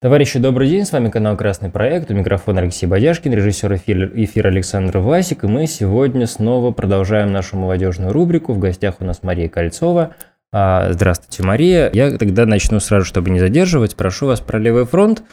[0.00, 4.98] Товарищи, добрый день, с вами канал Красный проект, у микрофона Алексей Бодяшкин, режиссер эфира, Александр
[4.98, 10.14] Власик, и мы сегодня снова продолжаем нашу молодежную рубрику, в гостях у нас Мария Кольцова.
[10.52, 11.90] А, здравствуйте, Мария.
[11.92, 15.24] Я тогда начну сразу, чтобы не задерживать, прошу вас про Левый фронт,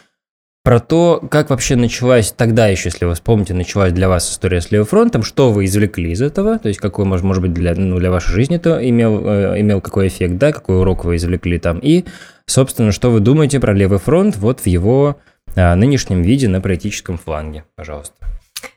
[0.64, 4.72] про то, как вообще началась тогда еще, если вы вспомните, началась для вас история с
[4.72, 8.00] Левым фронтом, что вы извлекли из этого, то есть какой, может, может быть, для, ну,
[8.00, 11.78] для вашей жизни это имел, э, имел какой эффект, да, какой урок вы извлекли там,
[11.78, 12.04] и,
[12.46, 15.18] собственно, что вы думаете про Левый фронт вот в его
[15.54, 18.14] а, нынешнем виде на политическом фланге, пожалуйста.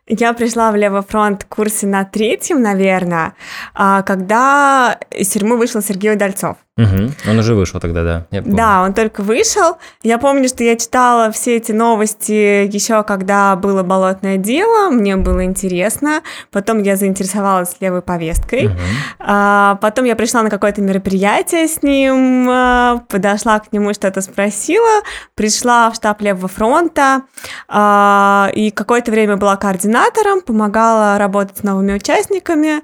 [0.09, 3.33] Я пришла в Левый фронт курсе на третьем, наверное,
[3.75, 6.57] а, когда из тюрьмы вышел Сергей Удальцов.
[6.79, 7.29] Угу.
[7.29, 8.25] Он уже вышел тогда, да.
[8.31, 9.77] Я да, он только вышел.
[10.01, 15.43] Я помню, что я читала все эти новости еще когда было болотное дело, мне было
[15.43, 16.21] интересно.
[16.51, 18.67] Потом я заинтересовалась левой повесткой.
[18.67, 18.75] Угу.
[19.19, 25.01] А, потом я пришла на какое-то мероприятие с ним, а, подошла к нему, что-то спросила,
[25.35, 27.23] пришла в штаб Левого фронта
[27.67, 29.57] а, и какое-то время была
[29.99, 32.81] координатором, помогала работать с новыми участниками,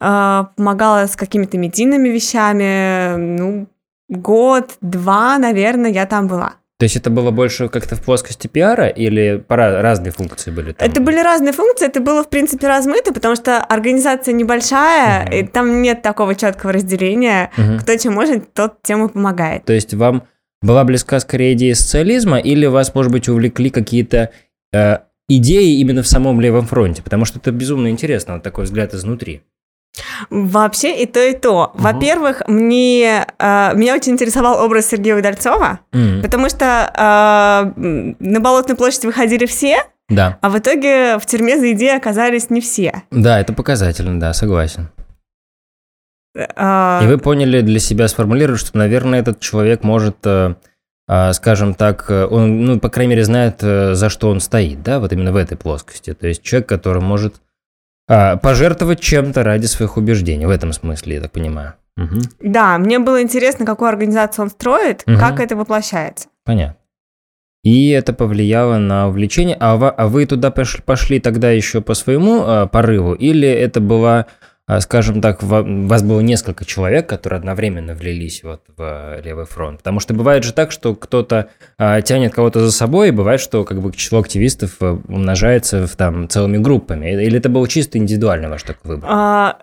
[0.00, 3.66] а, помогала с какими-то медийными вещами ну,
[4.08, 6.54] год-два, наверное, я там была.
[6.78, 10.88] То есть это было больше как-то в плоскости пиара или пора разные функции были там?
[10.88, 15.32] Это были разные функции, это было в принципе размыто, потому что организация небольшая, угу.
[15.32, 17.78] и там нет такого четкого разделения, угу.
[17.80, 19.64] кто чем может, тот тем и помогает.
[19.64, 20.24] То есть вам
[20.60, 24.30] была близка скорее идея социализма, или вас, может быть, увлекли какие-то
[24.72, 24.98] э,
[25.36, 27.02] идеи именно в самом левом фронте?
[27.02, 29.42] Потому что это безумно интересно, вот такой взгляд изнутри.
[30.30, 31.72] Вообще и то, и то.
[31.74, 31.82] Угу.
[31.82, 36.22] Во-первых, мне, э, меня очень интересовал образ Сергея Удальцова, угу.
[36.22, 37.82] потому что э,
[38.18, 40.38] на Болотной площади выходили все, да.
[40.40, 43.02] а в итоге в тюрьме за идеи оказались не все.
[43.10, 44.88] Да, это показательно, да, согласен.
[46.56, 47.00] А...
[47.02, 50.54] И вы поняли для себя, сформулировали, что, наверное, этот человек может, э, э,
[51.32, 55.00] скажем так, э, он, ну, по крайней мере, знает, э, за что он стоит, да,
[55.00, 56.14] вот именно в этой плоскости.
[56.14, 57.34] То есть человек, который может
[58.08, 60.46] а, пожертвовать чем-то ради своих убеждений.
[60.46, 61.74] В этом смысле, я так понимаю.
[61.96, 62.20] Угу.
[62.40, 65.18] Да, мне было интересно, какую организацию он строит, угу.
[65.18, 66.28] как это воплощается.
[66.44, 66.76] Понятно.
[67.64, 69.56] И это повлияло на увлечение.
[69.60, 73.14] А вы, а вы туда пошли, пошли тогда еще по своему а, порыву?
[73.14, 74.26] Или это была а,
[74.80, 79.78] скажем так, вас было несколько человек, которые одновременно влились вот в левый фронт?
[79.78, 83.64] Потому что бывает же так, что кто-то а, тянет кого-то за собой, и бывает, что
[83.64, 87.10] как бы число активистов э, умножается в, там целыми группами.
[87.10, 89.08] Или это был чисто индивидуальный ваш такой выбор?
[89.12, 89.58] А,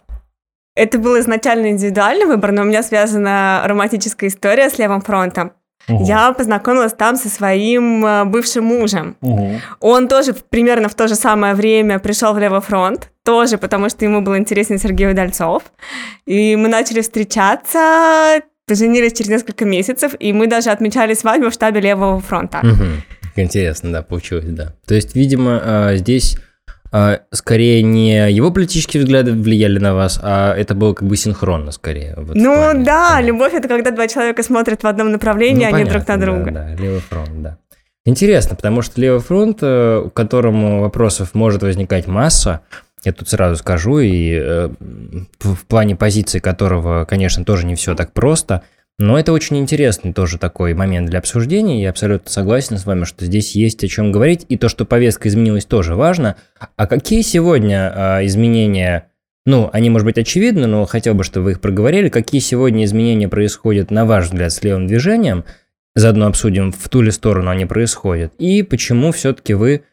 [0.76, 5.54] это был изначально индивидуальный выбор, но у меня связана романтическая история с левым фронтом.
[5.88, 6.06] Угу.
[6.06, 9.16] Я познакомилась там со своим э, бывшим мужем.
[9.22, 9.62] Угу.
[9.80, 14.06] Он тоже примерно в то же самое время пришел в Левый фронт, тоже потому что
[14.06, 15.64] ему был интересен Сергей Удальцов.
[16.26, 21.82] И мы начали встречаться, поженились через несколько месяцев, и мы даже отмечали свадьбу в штабе
[21.82, 22.60] Левого фронта.
[22.60, 23.42] Угу.
[23.42, 24.76] Интересно, да, получилось, да.
[24.86, 26.38] То есть, видимо, а, здесь
[27.32, 32.16] скорее не его политические взгляды влияли на вас, а это было как бы синхронно скорее.
[32.18, 32.84] Ну плане.
[32.84, 36.08] да, да, любовь это когда два человека смотрят в одном направлении, ну, а не друг
[36.08, 36.52] на друга.
[36.52, 37.58] Да, да, левый фронт, да.
[38.06, 42.62] Интересно, потому что левый фронт, э, к которому вопросов может возникать масса,
[43.04, 44.70] я тут сразу скажу, и э,
[45.40, 48.64] в плане позиции которого, конечно, тоже не все так просто–
[49.00, 51.82] но это очень интересный тоже такой момент для обсуждения.
[51.82, 54.46] Я абсолютно согласен с вами, что здесь есть о чем говорить.
[54.50, 56.36] И то, что повестка изменилась, тоже важно.
[56.76, 59.08] А какие сегодня а, изменения,
[59.46, 62.10] ну, они, может быть, очевидны, но хотел бы, чтобы вы их проговорили.
[62.10, 65.46] Какие сегодня изменения происходят, на ваш взгляд, с левым движением?
[65.96, 68.34] Заодно обсудим, в ту ли сторону они происходят.
[68.38, 69.84] И почему все-таки вы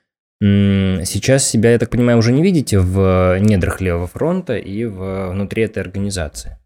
[0.40, 5.62] сейчас себя, я так понимаю, уже не видите в недрах левого фронта и в, внутри
[5.62, 6.58] этой организации?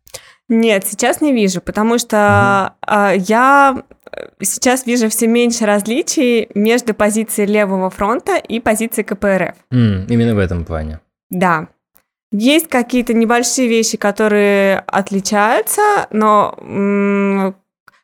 [0.51, 3.23] Нет, сейчас не вижу, потому что угу.
[3.25, 3.85] я
[4.43, 9.55] сейчас вижу все меньше различий между позицией левого фронта и позицией КПРФ.
[9.73, 10.99] Mm, именно в этом плане.
[11.31, 11.69] Да.
[12.33, 17.55] Есть какие-то небольшие вещи, которые отличаются, но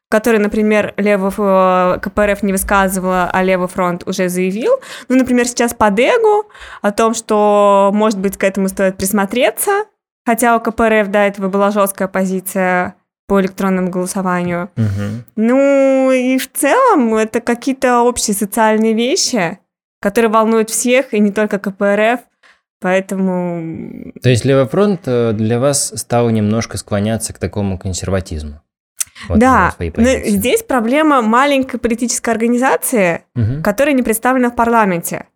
[0.09, 4.73] которые, например, левого КПРФ не высказывала, а левый фронт уже заявил.
[5.09, 6.49] Ну, например, сейчас по Дегу
[6.81, 9.87] о том, что, может быть, к этому стоит присмотреться,
[10.27, 12.97] Хотя у КПРФ до этого была жесткая позиция
[13.29, 14.71] по электронному голосованию.
[14.77, 15.25] Угу.
[15.37, 19.59] Ну и в целом это какие-то общие социальные вещи,
[20.01, 22.21] которые волнуют всех, и не только КПРФ.
[22.81, 24.13] Поэтому...
[24.21, 28.61] То есть Левый фронт э, для вас стал немножко склоняться к такому консерватизму?
[29.29, 33.63] Вот да, но здесь проблема маленькой политической организации, угу.
[33.63, 35.27] которая не представлена в парламенте.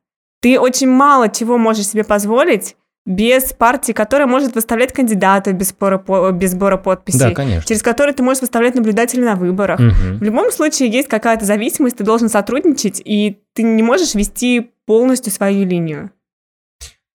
[0.41, 5.99] Ты очень мало чего можешь себе позволить, без партии, которая может выставлять кандидата без сбора,
[6.33, 7.19] без сбора подписей.
[7.19, 7.67] Да, конечно.
[7.67, 9.81] Через который ты можешь выставлять наблюдателей на выборах.
[9.81, 10.19] Угу.
[10.19, 15.33] В любом случае есть какая-то зависимость, ты должен сотрудничать, и ты не можешь вести полностью
[15.33, 16.11] свою линию.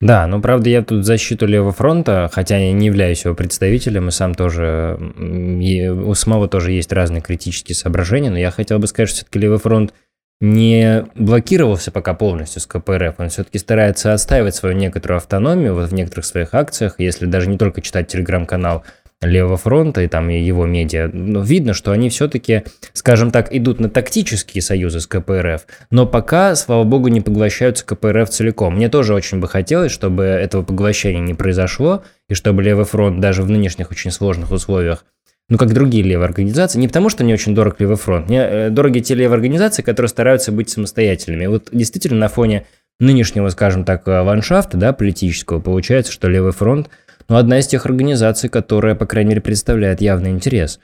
[0.02, 4.12] Да, ну правда я тут защиту левого фронта, хотя я не являюсь его представителем, и
[4.12, 9.10] сам тоже, и у самого тоже есть разные критические соображения, но я хотел бы сказать,
[9.10, 9.94] что все-таки левый фронт
[10.42, 15.94] не блокировался пока полностью с КПРФ, он все-таки старается отстаивать свою некоторую автономию вот в
[15.94, 18.84] некоторых своих акциях, если даже не только читать телеграм-канал
[19.22, 23.90] Левого фронта и там его медиа, но видно, что они все-таки, скажем так, идут на
[23.90, 28.76] тактические союзы с КПРФ, но пока, слава богу, не поглощаются КПРФ целиком.
[28.76, 33.42] Мне тоже очень бы хотелось, чтобы этого поглощения не произошло, и чтобы Левый фронт даже
[33.42, 35.06] в нынешних очень сложных условиях
[35.50, 38.70] ну, как другие левые организации, не потому, что мне очень дорог левый фронт, мне э,
[38.70, 41.46] дороги те левые организации, которые стараются быть самостоятельными.
[41.46, 42.66] вот действительно на фоне
[43.00, 46.90] нынешнего, скажем так, э, ландшафта, да, политического, получается, что левый фронт,
[47.28, 50.80] ну, одна из тех организаций, которая, по крайней мере, представляет явный интерес.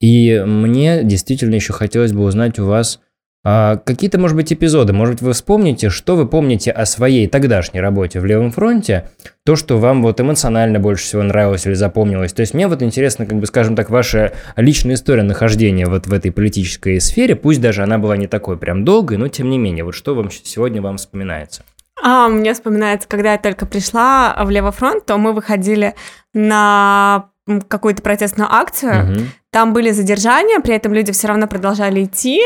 [0.00, 3.00] И мне действительно еще хотелось бы узнать у вас,
[3.44, 7.80] а какие-то, может быть, эпизоды, может быть, вы вспомните, что вы помните о своей тогдашней
[7.80, 9.10] работе в Левом фронте,
[9.44, 12.32] то, что вам вот эмоционально больше всего нравилось или запомнилось.
[12.32, 16.12] То есть мне вот интересно, как бы, скажем так, ваша личная история нахождения вот в
[16.12, 19.84] этой политической сфере, пусть даже она была не такой прям долгой, но тем не менее,
[19.84, 21.62] вот что вам сегодня вам вспоминается?
[22.02, 25.94] А, мне вспоминается, когда я только пришла в Левый фронт, то мы выходили
[26.34, 27.30] на
[27.68, 29.12] какую-то протестную акцию.
[29.12, 29.20] Угу.
[29.50, 32.42] Там были задержания, при этом люди все равно продолжали идти.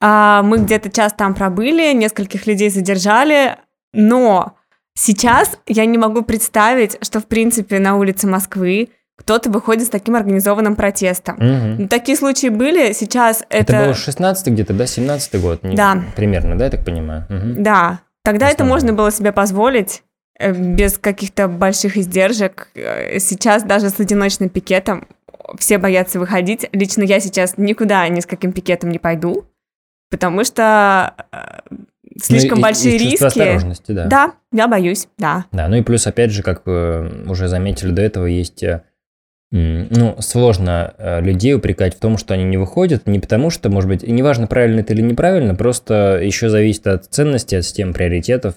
[0.00, 3.56] А, мы где-то час там пробыли, нескольких людей задержали,
[3.92, 4.56] но
[4.94, 10.16] сейчас я не могу представить, что в принципе на улице Москвы кто-то выходит с таким
[10.16, 11.36] организованным протестом.
[11.36, 11.88] Угу.
[11.88, 13.76] Такие случаи были, сейчас это...
[13.76, 15.60] Это был 16 где-то, да, 17 год?
[15.62, 16.02] Да.
[16.16, 17.26] Примерно, да, я так понимаю?
[17.28, 17.62] Угу.
[17.62, 20.02] Да, тогда это можно было себе позволить.
[20.38, 22.68] Э, без каких-то больших издержек.
[22.74, 25.06] Э, сейчас даже с одиночным пикетом
[25.58, 26.68] все боятся выходить.
[26.72, 29.44] Лично я сейчас никуда ни с каким пикетом не пойду,
[30.10, 31.76] потому что э,
[32.22, 33.24] слишком ну, большие и, и риски.
[33.24, 34.06] осторожности, да.
[34.06, 35.46] Да, я боюсь, да.
[35.52, 38.64] Да, ну и плюс, опять же, как уже заметили до этого, есть
[39.50, 44.02] ну, сложно людей упрекать в том, что они не выходят, не потому что, может быть,
[44.02, 48.54] неважно, правильно это или неправильно, просто еще зависит от ценности, от систем приоритетов,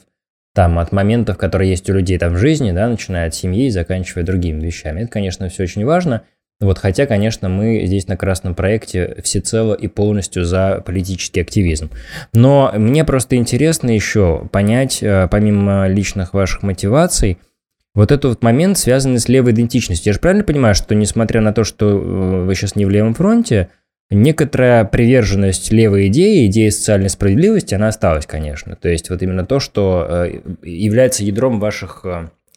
[0.53, 3.71] там от моментов, которые есть у людей там в жизни, да, начиная от семьи и
[3.71, 5.01] заканчивая другими вещами.
[5.01, 6.23] Это, конечно, все очень важно.
[6.61, 11.89] Вот, хотя, конечно, мы здесь на красном проекте всецело и полностью за политический активизм.
[12.33, 17.39] Но мне просто интересно еще понять, э, помимо личных ваших мотиваций,
[17.93, 20.09] вот этот вот момент, связанный с левой идентичностью.
[20.09, 23.13] Я же правильно понимаю, что несмотря на то, что э, вы сейчас не в левом
[23.13, 23.69] фронте,
[24.11, 28.75] Некоторая приверженность левой идеи, идеи социальной справедливости, она осталась, конечно.
[28.75, 32.05] То есть вот именно то, что э, является ядром ваших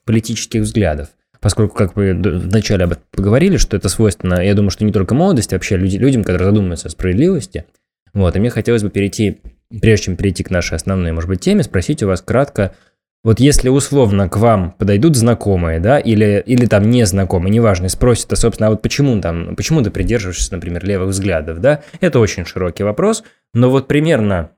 [0.05, 1.09] политических взглядов.
[1.41, 5.15] Поскольку, как вы вначале об этом поговорили, что это свойственно, я думаю, что не только
[5.15, 7.65] молодости, а вообще люди, людям, которые задумываются о справедливости.
[8.13, 9.41] Вот, и мне хотелось бы перейти,
[9.81, 12.75] прежде чем перейти к нашей основной, может быть, теме, спросить у вас кратко,
[13.25, 18.33] вот если условно к вам подойдут знакомые, да, или, или там незнакомые, неважно, и спросят,
[18.33, 22.47] а, собственно, а вот почему там, почему ты придерживаешься, например, левых взглядов, да, это очень
[22.47, 23.25] широкий вопрос,
[23.55, 24.51] но вот примерно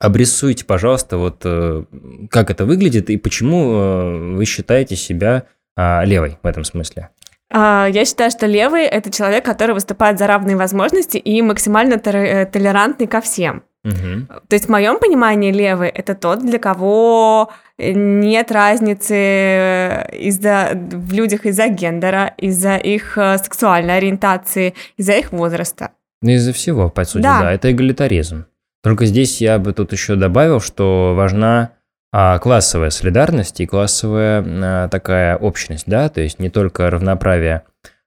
[0.00, 1.84] обрисуйте, пожалуйста, вот э,
[2.28, 5.44] как это выглядит и почему э, вы считаете себя
[5.76, 7.08] а, левой в этом смысле.
[7.50, 12.46] А, я считаю, что левый– это человек, который выступает за равные возможности и максимально э,
[12.46, 13.62] толерантный ко всем.
[13.84, 14.26] Угу.
[14.48, 21.46] То есть в моем понимании левый это тот, для кого нет разницы из-за в людях
[21.46, 25.90] из-за гендера, из-за их э, сексуальной ориентации, из-за их возраста.
[26.22, 27.40] Ну, из-за всего, по сути, да.
[27.40, 28.46] да, это эгалитаризм.
[28.84, 31.72] Только здесь я бы тут еще добавил, что важна
[32.12, 37.62] а, классовая солидарность и классовая а, такая общность, да, то есть не только равноправие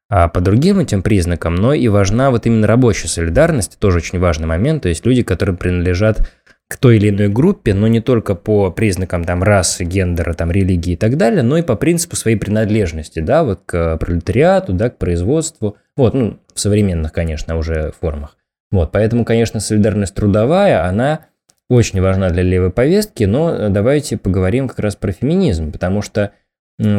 [0.08, 4.46] а по другим этим признакам, но и важна вот именно рабочая солидарность, тоже очень важный
[4.46, 6.30] момент, то есть люди, которые принадлежат
[6.68, 10.94] к той или иной группе, но не только по признакам там расы, гендера, там религии
[10.94, 14.98] и так далее, но и по принципу своей принадлежности, да, вот к пролетариату, да, к
[14.98, 18.38] производству, вот, ну, в современных, конечно, уже формах.
[18.72, 21.22] Вот, поэтому, конечно, солидарность трудовая, она
[21.70, 26.32] очень важна для левой повестки, но давайте поговорим как раз про феминизм, потому что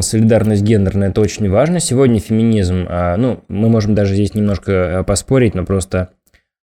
[0.01, 1.81] солидарность гендерная, это очень важно.
[1.81, 6.11] Сегодня феминизм, а, ну, мы можем даже здесь немножко а, поспорить, но просто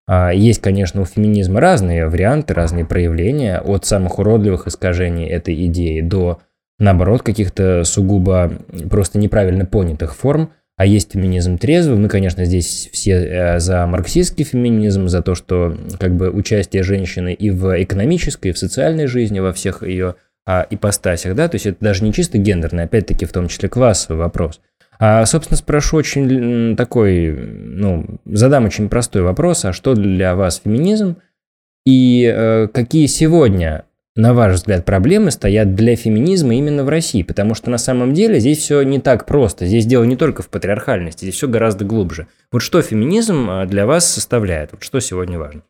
[0.08, 6.02] а, есть, конечно, у феминизма разные варианты, разные проявления, от самых уродливых искажений этой идеи
[6.02, 6.42] до,
[6.80, 8.52] наоборот, каких-то сугубо
[8.90, 11.98] просто неправильно понятых форм, а есть феминизм трезвый.
[11.98, 17.34] Мы, конечно, здесь все э, за марксистский феминизм, за то, что как бы участие женщины
[17.34, 20.16] и в экономической, и в социальной жизни, во всех ее
[20.46, 24.20] а, ипостасях, да, то есть это даже не чисто гендерный, опять-таки в том числе классовый
[24.20, 24.60] вопрос.
[25.00, 31.18] А, собственно, спрошу очень такой, ну, задам очень простой вопрос, а что для вас феминизм
[31.86, 37.24] и э, какие сегодня на ваш взгляд, проблемы стоят для феминизма именно в России?
[37.24, 39.66] Потому что на самом деле здесь все не так просто.
[39.66, 42.28] Здесь дело не только в патриархальности, здесь все гораздо глубже.
[42.52, 44.72] Вот что феминизм а, для вас составляет?
[44.72, 45.64] Вот что сегодня важно?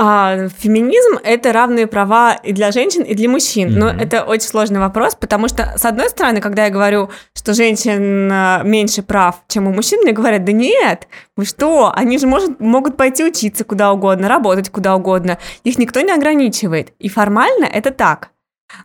[0.00, 3.70] А, феминизм это равные права и для женщин, и для мужчин.
[3.70, 3.78] Mm-hmm.
[3.78, 8.30] Но это очень сложный вопрос, потому что, с одной стороны, когда я говорю, что женщин
[8.32, 12.60] а, меньше прав, чем у мужчин, мне говорят, да нет, вы что, они же может,
[12.60, 16.92] могут пойти учиться куда угодно, работать куда угодно, их никто не ограничивает.
[17.00, 18.30] И формально это так.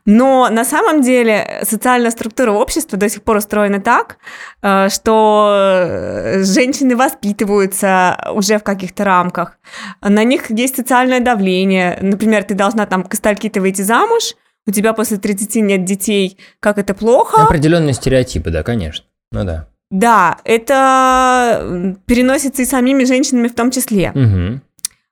[0.05, 4.17] Но на самом деле социальная структура общества до сих пор устроена так,
[4.61, 9.57] э, что э, женщины воспитываются уже в каких-то рамках.
[10.01, 11.97] На них есть социальное давление.
[12.01, 14.35] Например, ты должна там к стальки-то выйти замуж,
[14.65, 17.43] у тебя после 30 нет детей, как это плохо.
[17.43, 19.05] Определенные стереотипы, да, конечно.
[19.31, 19.67] Ну да.
[19.91, 24.11] Да, это переносится и самими женщинами в том числе.
[24.15, 24.61] Угу.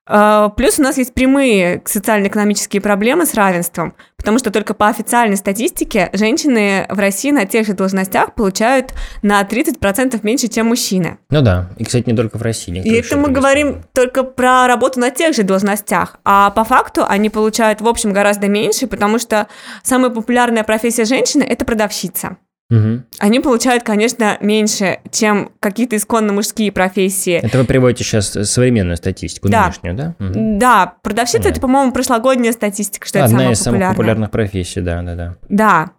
[0.08, 5.38] А, плюс у нас есть прямые социально-экономические проблемы с равенством, потому что только по официальной
[5.38, 11.20] статистике женщины в России на тех же должностях получают на 30% меньше, чем мужчины.
[11.29, 12.81] Ну да, и, кстати, не только в России.
[12.84, 17.29] И это мы говорим только про работу на тех же должностях, а по факту они
[17.29, 19.48] получают, в общем, гораздо меньше, потому что
[19.84, 22.38] самая популярная профессия женщины– это продавщица.
[22.71, 23.03] Угу.
[23.19, 27.33] Они получают, конечно, меньше, чем какие-то исконно мужские профессии.
[27.33, 29.65] Это вы приводите сейчас современную статистику, да.
[29.65, 30.15] нынешнюю, да?
[30.19, 30.57] Угу.
[30.57, 31.49] Да, продавщица да.
[31.49, 35.35] это, по-моему, прошлогодняя статистика, что Одна это из самых популярных профессий, да, да, да.
[35.49, 35.91] Да.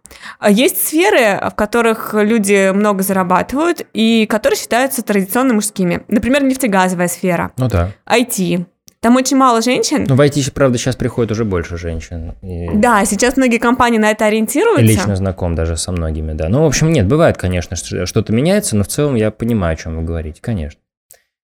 [0.48, 6.02] Есть сферы, в которых люди много зарабатывают и которые считаются традиционно мужскими.
[6.08, 7.52] Например, нефтегазовая сфера.
[7.58, 7.90] Ну да.
[8.06, 8.66] IT.
[9.02, 10.06] Там очень мало женщин.
[10.08, 12.34] Ну, в IT, правда, сейчас приходит уже больше женщин.
[12.40, 12.68] И...
[12.72, 14.84] Да, сейчас многие компании на это ориентируются.
[14.84, 16.48] лично знаком даже со многими, да.
[16.48, 19.96] Ну, в общем, нет, бывает, конечно, что-то меняется, но в целом я понимаю, о чем
[19.96, 20.78] вы говорите, конечно.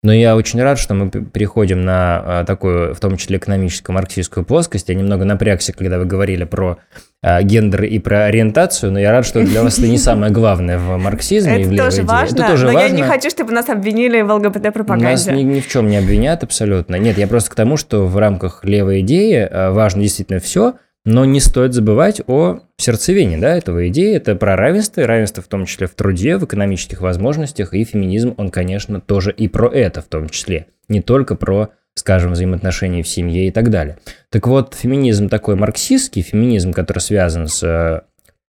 [0.04, 4.44] Но я очень рад, что мы переходим на а, такую, в том числе, экономическую марксистскую
[4.44, 4.90] плоскость.
[4.90, 6.76] Я немного напрягся, когда вы говорили про
[7.22, 10.76] а, гендер и про ориентацию, но я рад, что для вас это не самое главное
[10.76, 12.06] в марксизме и в левой тоже идее.
[12.06, 12.86] Важно, это тоже но важно.
[12.86, 15.08] я не хочу, чтобы нас обвинили в ЛГБТ-пропаганде.
[15.08, 16.96] Нас ни, ни в чем не обвинят абсолютно.
[16.96, 21.24] Нет, я просто к тому, что в рамках левой идеи а, важно действительно все, но
[21.24, 24.16] не стоит забывать о сердцевине да, этого идеи.
[24.16, 28.34] Это про равенство, и равенство в том числе в труде, в экономических возможностях, и феминизм,
[28.38, 30.66] он, конечно, тоже и про это в том числе.
[30.88, 33.98] Не только про, скажем, взаимоотношения в семье и так далее.
[34.30, 38.00] Так вот, феминизм такой марксистский, феминизм, который связан с э,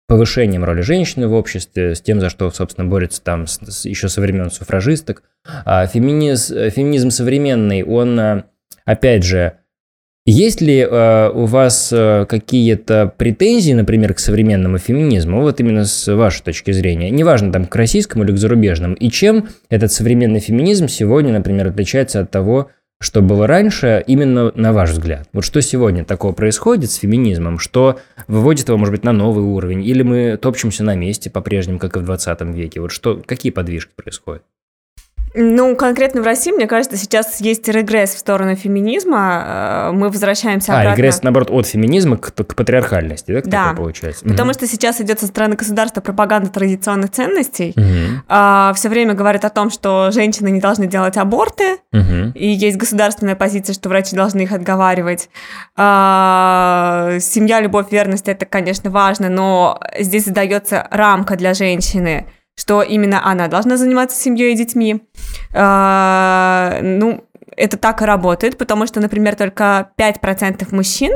[0.08, 4.08] повышением роли женщины в обществе, с тем, за что, собственно, борется там с, с, еще
[4.08, 5.24] со времен суфражисток.
[5.66, 8.44] А феминиз, феминизм современный, он, э,
[8.86, 9.58] опять же,
[10.32, 16.14] есть ли э, у вас э, какие-то претензии, например, к современному феминизму, вот именно с
[16.14, 20.90] вашей точки зрения, неважно там к российскому или к зарубежному, и чем этот современный феминизм
[20.90, 22.70] сегодня, например, отличается от того,
[23.00, 25.30] что было раньше, именно на ваш взгляд?
[25.32, 29.86] Вот что сегодня такого происходит с феминизмом, что выводит его, может быть, на новый уровень,
[29.86, 32.82] или мы топчемся на месте по-прежнему, как и в 20 веке?
[32.82, 34.44] Вот что, какие подвижки происходят?
[35.34, 39.90] Ну, конкретно в России, мне кажется, сейчас есть регресс в сторону феминизма.
[39.90, 40.94] Э, мы возвращаемся а, обратно.
[40.94, 43.42] А, регресс, наоборот, от феминизма к, к патриархальности, да?
[43.70, 43.74] да.
[43.74, 44.24] получается?
[44.24, 44.54] Потому угу.
[44.54, 47.74] что сейчас идет со стороны государства пропаганда традиционных ценностей.
[47.76, 48.24] Угу.
[48.28, 51.78] А, все время говорят о том, что женщины не должны делать аборты.
[51.94, 52.32] Угу.
[52.34, 55.30] И есть государственная позиция, что врачи должны их отговаривать.
[55.76, 63.26] А, семья, любовь, верность– это, конечно, важно, но здесь задается рамка для женщины– что именно
[63.26, 65.04] она должна заниматься семьей и детьми.
[65.54, 67.24] А, ну,
[67.56, 71.14] это так и работает, потому что, например, только 5% мужчин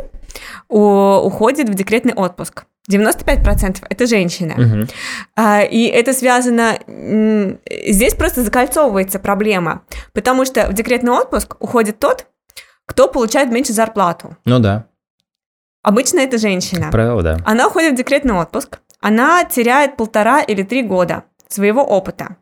[0.69, 2.65] уходит в декретный отпуск.
[2.89, 4.53] 95% это женщины.
[4.53, 4.87] Угу.
[5.35, 6.79] А, и это связано...
[7.87, 9.83] Здесь просто закольцовывается проблема,
[10.13, 12.27] потому что в декретный отпуск уходит тот,
[12.85, 14.35] кто получает меньше зарплату.
[14.45, 14.87] Ну да.
[15.83, 16.91] Обычно это женщина.
[16.91, 17.37] Правило, да.
[17.45, 22.37] Она уходит в декретный отпуск, она теряет полтора или три года своего опыта.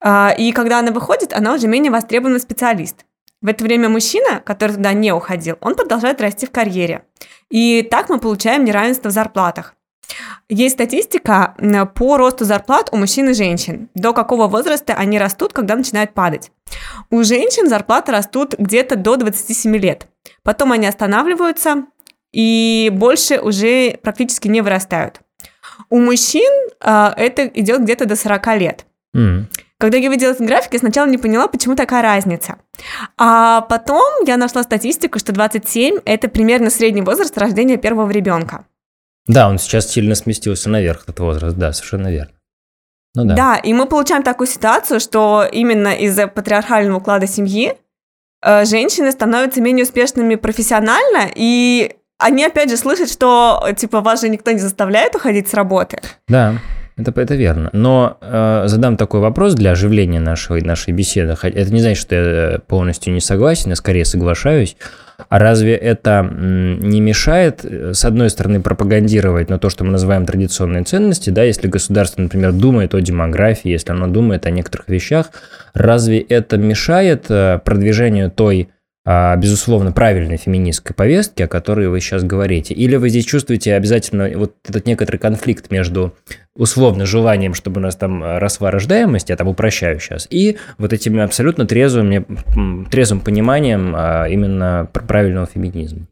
[0.00, 3.04] А, и когда она выходит, она уже менее востребованный специалист.
[3.42, 7.04] В это время мужчина, который туда не уходил, он продолжает расти в карьере.
[7.50, 9.74] И так мы получаем неравенство в зарплатах.
[10.48, 11.56] Есть статистика
[11.94, 13.88] по росту зарплат у мужчин и женщин.
[13.94, 16.52] До какого возраста они растут, когда начинают падать.
[17.10, 20.06] У женщин зарплаты растут где-то до 27 лет.
[20.42, 21.86] Потом они останавливаются
[22.32, 25.20] и больше уже практически не вырастают.
[25.90, 28.86] У мужчин э, это идет где-то до 40 лет.
[29.16, 29.44] Mm.
[29.78, 32.56] Когда я видела этот график, я сначала не поняла, почему такая разница.
[33.18, 38.64] А потом я нашла статистику, что 27– это примерно средний возраст рождения первого ребенка.
[39.26, 42.32] Да, он сейчас сильно сместился наверх, этот возраст, да, совершенно верно.
[43.14, 43.34] Ну, да.
[43.34, 47.74] да, и мы получаем такую ситуацию, что именно из-за патриархального уклада семьи
[48.42, 54.28] э, женщины становятся менее успешными профессионально, и они опять же слышат, что типа вас же
[54.28, 55.98] никто не заставляет уходить с работы.
[56.28, 56.54] Да.
[56.96, 57.68] Это, это верно.
[57.74, 61.36] Но э, задам такой вопрос для оживления нашей, нашей беседы.
[61.42, 64.78] Это не значит, что я полностью не согласен, я скорее соглашаюсь.
[65.28, 70.24] А разве это не мешает, э, с одной стороны, пропагандировать на то, что мы называем
[70.24, 75.30] традиционные ценности, да, если государство, например, думает о демографии, если оно думает о некоторых вещах,
[75.74, 78.70] разве это мешает э, продвижению той
[79.06, 82.74] безусловно, правильной феминистской повестки, о которой вы сейчас говорите?
[82.74, 86.12] Или вы здесь чувствуете обязательно вот этот некоторый конфликт между
[86.56, 91.20] условно желанием, чтобы у нас там росла рождаемость, я там упрощаю сейчас, и вот этим
[91.20, 96.06] абсолютно трезвым, трезвым пониманием а, именно правильного феминизма?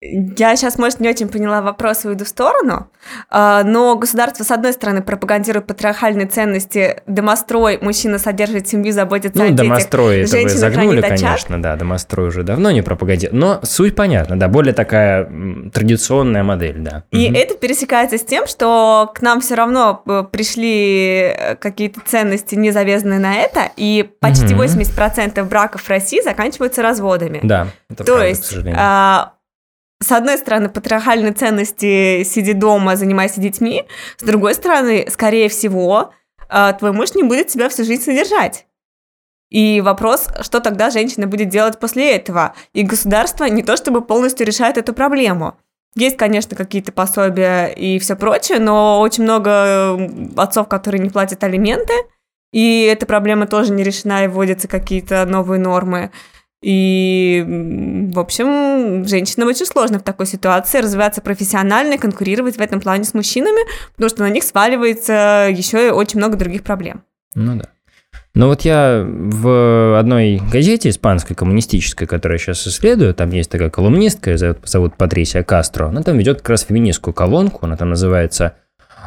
[0.00, 2.88] Я сейчас, может, не очень поняла вопрос, уйду в сторону,
[3.30, 9.46] а, но государство, с одной стороны, пропагандирует патриархальные ценности, домострой, мужчина содержит семью, заботится ну,
[9.46, 13.96] о детях, домострой это вы загнули, конечно, да, домострой уже давно не пропагандирует, но суть
[13.96, 15.28] понятна, да, более такая
[15.74, 17.02] традиционная модель, да.
[17.10, 17.36] И угу.
[17.36, 22.70] это пересекается с тем, что к нам все равно э, пришли э, какие-то ценности, не
[22.70, 24.62] завязанные на это, и почти угу.
[24.62, 27.40] 80% браков в России заканчиваются разводами.
[27.42, 28.54] Да, это То правда, есть,
[30.00, 33.84] с одной стороны, патриархальные ценности «сиди дома, занимайся детьми»,
[34.16, 36.12] с другой стороны, скорее всего,
[36.48, 38.66] а, твой муж не будет тебя всю жизнь содержать.
[39.50, 42.54] И вопрос, что тогда женщина будет делать после этого?
[42.74, 45.56] И государство не то чтобы полностью решает эту проблему.
[45.94, 49.98] Есть, конечно, какие-то пособия и все прочее, но очень много
[50.36, 51.94] отцов, которые не платят алименты,
[52.52, 56.10] и эта проблема тоже не решена, и вводятся какие-то новые нормы.
[56.60, 57.44] И,
[58.12, 63.04] в общем, женщинам очень сложно в такой ситуации развиваться профессионально и конкурировать в этом плане
[63.04, 63.60] с мужчинами,
[63.92, 67.02] потому что на них сваливается еще и очень много других проблем.
[67.34, 67.68] Ну да.
[68.34, 73.70] Но вот я в одной газете испанской, коммунистической, которую я сейчас исследую, там есть такая
[73.70, 78.54] колумнистка, зовут, зовут Патрисия Кастро, она там ведет как раз феминистскую колонку, она там называется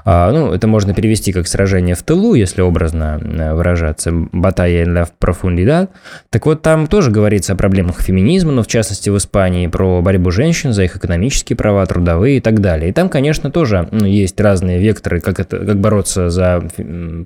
[0.06, 5.90] ну, это можно перевести как сражение в тылу, если образно э, выражаться, батая la profundidad.
[6.30, 10.32] Так вот, там тоже говорится о проблемах феминизма, но в частности в Испании, про борьбу
[10.32, 12.90] женщин за их экономические права, трудовые и так далее.
[12.90, 16.64] И там, конечно, тоже ну, есть разные векторы, как, это, как бороться за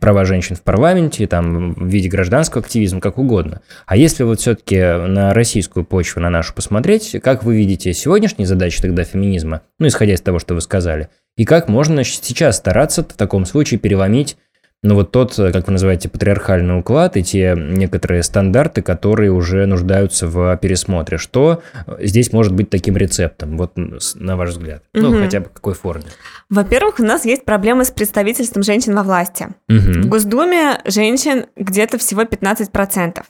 [0.02, 3.62] права женщин в парламенте, там, в виде гражданского активизма, как угодно.
[3.86, 8.82] А если вот все-таки на российскую почву, на нашу посмотреть, как вы видите сегодняшние задачи
[8.82, 13.14] тогда феминизма, ну, исходя из того, что вы сказали– и как можно сейчас стараться в
[13.14, 14.38] таком случае переломить
[14.86, 20.28] ну вот тот, как вы называете, патриархальный уклад и те некоторые стандарты, которые уже нуждаются
[20.28, 21.18] в пересмотре.
[21.18, 21.64] Что
[22.00, 24.84] здесь может быть таким рецептом, вот на ваш взгляд?
[24.94, 25.04] Угу.
[25.04, 26.06] Ну, хотя бы в какой форме?
[26.52, 29.48] Во-первых, у нас есть проблемы с представительством женщин во власти.
[29.70, 30.04] Угу.
[30.04, 33.24] В Госдуме женщин где-то всего 15%.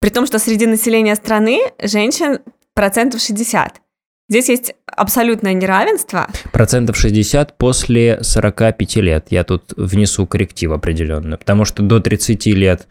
[0.00, 2.38] При том, что среди населения страны женщин
[2.74, 3.80] процентов 60.
[4.28, 6.28] Здесь есть абсолютное неравенство.
[6.52, 9.26] Процентов 60 после 45 лет.
[9.30, 11.36] Я тут внесу корректив определенно.
[11.36, 12.88] Потому что до 30 лет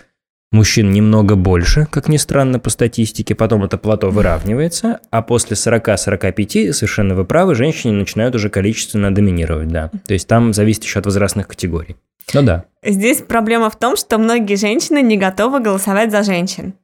[0.51, 3.33] мужчин немного больше, как ни странно, по статистике.
[3.33, 4.99] Потом это плато выравнивается.
[5.09, 9.89] А после 40-45, совершенно вы правы, женщины начинают уже количественно доминировать, да.
[10.07, 11.95] То есть там зависит еще от возрастных категорий.
[12.33, 12.65] Ну да.
[12.85, 16.75] Здесь проблема в том, что многие женщины не готовы голосовать за женщин.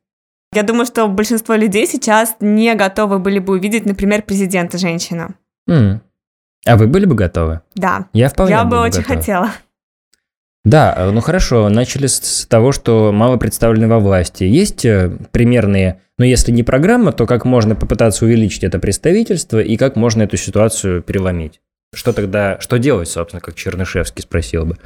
[0.54, 5.36] Я думаю, что большинство людей сейчас не готовы были бы увидеть, например, президента женщину.
[5.70, 6.00] Mm.
[6.66, 7.62] А вы были бы готовы?
[7.76, 8.08] Да.
[8.14, 9.18] Я вполне Я бы очень готов.
[9.18, 9.52] хотела.
[10.66, 14.44] Да, э, ну хорошо, начали с того, что мало представлены во власти.
[14.44, 19.78] Есть э, примерные, ну если не программа, то как можно попытаться увеличить это представительство и
[19.78, 21.62] как можно эту ситуацию переломить?
[21.94, 24.78] Что тогда, что делать, собственно, как Чернышевский спросил бы?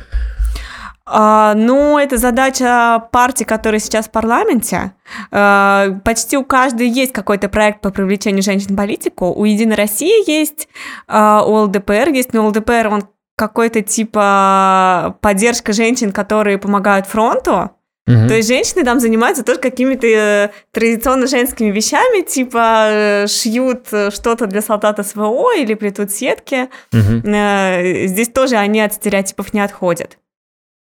[1.06, 4.94] А, ну, это задача партии, которая сейчас в парламенте.
[5.32, 9.34] А, почти у каждой есть какой-то проект по привлечению женщин в политику.
[9.34, 10.70] У Единой России есть,
[11.08, 13.04] а, у ЛДПР есть, но ЛДПР, он
[13.36, 17.72] какой-то типа поддержка женщин, которые помогают фронту.
[18.06, 18.28] Угу.
[18.28, 24.46] То есть женщины там занимаются тоже какими-то э, традиционно женскими вещами, типа э, шьют что-то
[24.46, 26.70] для солдата СВО или плетут сетки.
[26.94, 28.08] Угу.
[28.08, 30.18] Здесь тоже они от стереотипов не отходят.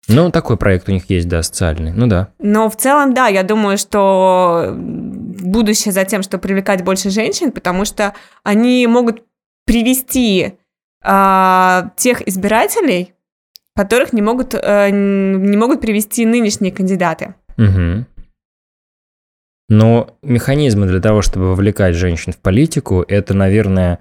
[0.09, 1.91] Ну, такой проект у них есть, да, социальный.
[1.91, 2.29] Ну да.
[2.39, 7.85] Но в целом, да, я думаю, что будущее за тем, что привлекать больше женщин, потому
[7.85, 8.13] что
[8.43, 9.23] они могут
[9.65, 10.55] привести
[11.03, 13.13] э, тех избирателей,
[13.75, 17.35] которых не могут, э, не могут привести нынешние кандидаты.
[17.57, 18.05] Угу.
[19.69, 23.99] Но механизмы для того, чтобы вовлекать женщин в политику, это, наверное,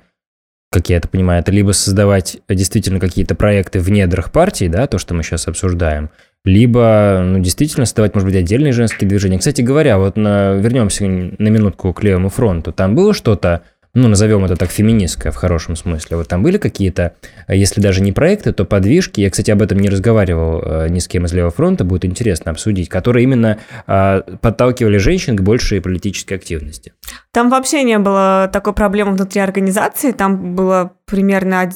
[0.72, 4.98] как я это понимаю, это либо создавать действительно какие-то проекты в недрах партии, да, то,
[4.98, 6.10] что мы сейчас обсуждаем,
[6.44, 9.38] либо, ну, действительно создавать, может быть, отдельные женские движения.
[9.38, 12.72] Кстати говоря, вот на, вернемся на минутку к левому фронту.
[12.72, 13.62] Там было что-то
[13.94, 16.16] ну, назовем это так, феминистская в хорошем смысле.
[16.16, 17.14] Вот там были какие-то,
[17.46, 19.20] э, если даже не проекты, то подвижки.
[19.20, 22.52] Я, кстати, об этом не разговаривал э, ни с кем из Левого фронта, будет интересно
[22.52, 26.94] обсудить, которые именно а, подталкивали женщин к большей политической активности.
[27.32, 31.70] Там вообще не было такой проблемы внутри организации, там было примерно...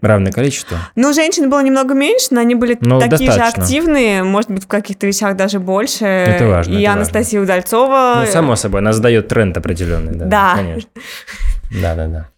[0.00, 0.78] Равное количество?
[0.96, 3.60] Ну, женщин было немного меньше, но они были ну, такие достаточно.
[3.60, 6.06] же активные, может быть, в каких-то вещах даже больше.
[6.06, 6.72] Это важно.
[6.72, 7.54] И это Анастасия важно.
[7.54, 8.22] Удальцова...
[8.24, 10.24] Ну, само собой, она задает тренд определенный, да.
[10.24, 10.54] Да.
[10.56, 10.90] Конечно.
[11.82, 12.28] Да, да, да.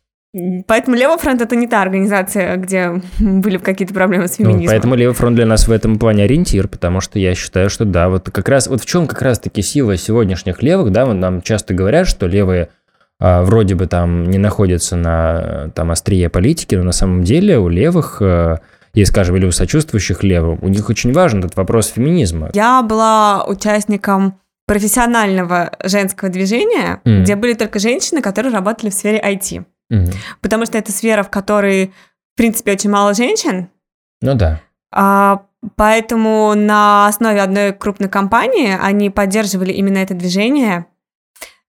[0.66, 4.64] Поэтому Левый фронт это не та организация, где были какие-то проблемы с ну, феминизмом.
[4.64, 7.84] Ну, поэтому Левый фронт для нас в этом плане ориентир, потому что я считаю, что
[7.84, 11.40] да, вот как раз, вот в чем как раз-таки сила сегодняшних левых, да, вот нам
[11.40, 12.68] часто говорят, что левые
[13.18, 18.18] вроде бы там не находятся на там острие политики, но на самом деле у левых
[18.20, 18.60] а,
[18.96, 22.48] и, скажем, или у сочувствующих левым, у них очень важен этот вопрос феминизма.
[22.54, 27.22] Я была участником профессионального женского движения, mm.
[27.22, 29.64] где были только женщины, которые работали в сфере IT.
[29.92, 30.14] Mm.
[30.40, 31.92] Потому что это сфера, в которой,
[32.34, 33.68] в принципе, очень мало женщин.
[34.22, 34.60] Ну да.
[34.90, 35.42] А,
[35.76, 40.86] поэтому на основе одной крупной компании они поддерживали именно это движение.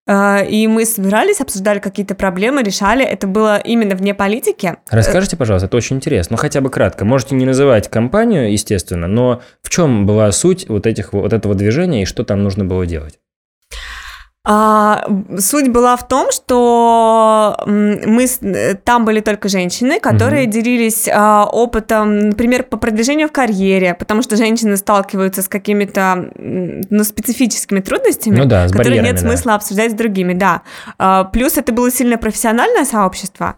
[0.08, 3.04] А, и мы собирались, обсуждали какие-то проблемы, решали.
[3.06, 4.78] Это было именно вне политики.
[4.90, 6.36] Расскажите, пожалуйста, это очень интересно.
[6.36, 7.06] Ну, хотя бы кратко.
[7.06, 12.04] Можете не называть компанию, естественно, но в чем была суть вот, этих, вот этого движения
[12.04, 13.20] и что там нужно было делать?
[14.50, 15.06] А,
[15.40, 18.28] суть была в том, что мы
[18.86, 20.52] там были только женщины, которые угу.
[20.52, 27.04] делились а, опытом, например, по продвижению в карьере, потому что женщины сталкиваются с какими-то ну,
[27.04, 29.56] специфическими трудностями, ну да, которые нет смысла да.
[29.56, 30.62] обсуждать с другими, да.
[30.98, 33.58] А, плюс это было сильно профессиональное сообщество.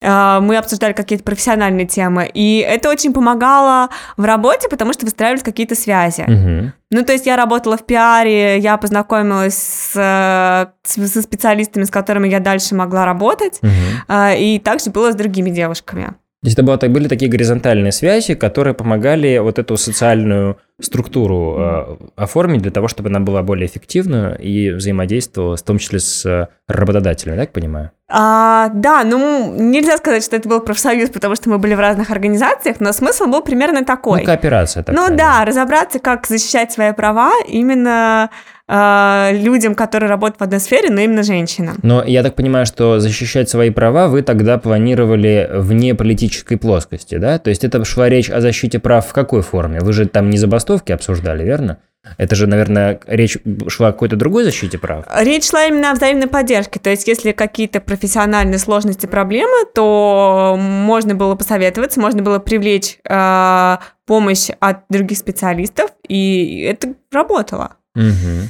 [0.00, 5.42] А, мы обсуждали какие-то профессиональные темы, и это очень помогало в работе, потому что выстраивались
[5.42, 6.22] какие-то связи.
[6.22, 6.72] Угу.
[6.90, 12.40] Ну, то есть я работала в пиаре, я познакомилась с, со специалистами, с которыми я
[12.40, 14.12] дальше могла работать, угу.
[14.36, 16.14] и также было с другими девушками.
[16.40, 21.96] То есть это было, были такие горизонтальные связи, которые помогали вот эту социальную структуру э,
[22.16, 27.36] оформить для того, чтобы она была более эффективна и взаимодействовала, в том числе с работодателями,
[27.36, 27.90] так понимаю?
[28.10, 32.10] А, да, ну нельзя сказать, что это был профсоюз, потому что мы были в разных
[32.10, 34.20] организациях, но смысл был примерно такой.
[34.20, 35.08] Ну, кооперация такая.
[35.08, 38.30] Ну да, разобраться, как защищать свои права именно
[38.68, 41.78] э, людям, которые работают в одной сфере, но именно женщинам.
[41.82, 47.38] Но я так понимаю, что защищать свои права вы тогда планировали вне политической плоскости, да?
[47.38, 49.80] То есть это шла речь о защите прав в какой форме?
[49.80, 51.78] Вы же там не забастовки обсуждали, верно?
[52.16, 55.04] Это же, наверное, речь шла о какой-то другой защите прав?
[55.20, 56.80] Речь шла именно о взаимной поддержке.
[56.80, 63.76] То есть, если какие-то профессиональные сложности, проблемы, то можно было посоветоваться, можно было привлечь э,
[64.06, 67.76] помощь от других специалистов, и это работало.
[67.94, 68.48] Угу.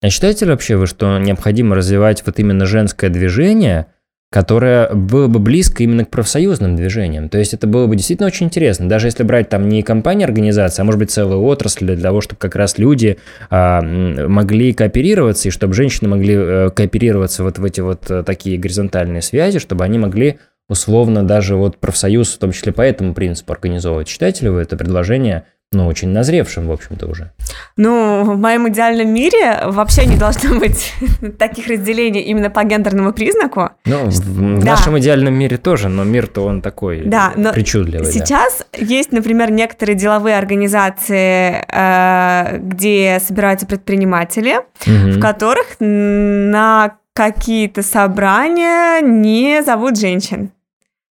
[0.00, 3.86] А считаете ли вообще вы, что необходимо развивать вот именно женское движение,
[4.30, 7.28] которое было бы близко именно к профсоюзным движениям?
[7.28, 10.82] То есть это было бы действительно очень интересно, даже если брать там не компания, организация,
[10.82, 13.18] а может быть целая отрасль для того, чтобы как раз люди
[13.50, 18.56] а, могли кооперироваться и чтобы женщины могли а, кооперироваться вот в эти вот а, такие
[18.56, 23.52] горизонтальные связи, чтобы они могли условно даже вот профсоюз в том числе по этому принципу
[23.52, 24.06] организовывать.
[24.06, 27.30] Считаете ли вы это предложение– ну, очень назревшим, в общем-то, уже.
[27.76, 30.94] Ну, в моем идеальном мире вообще не должно быть
[31.38, 33.70] таких разделений именно по гендерному признаку.
[33.84, 34.70] Ну, в, да.
[34.70, 38.10] нашем идеальном мире тоже, но мир-то он такой да, но причудливый.
[38.10, 38.78] Сейчас да.
[38.82, 45.18] есть, например, некоторые деловые организации, э, где собираются предприниматели, угу.
[45.18, 50.50] в которых на какие-то собрания не зовут женщин.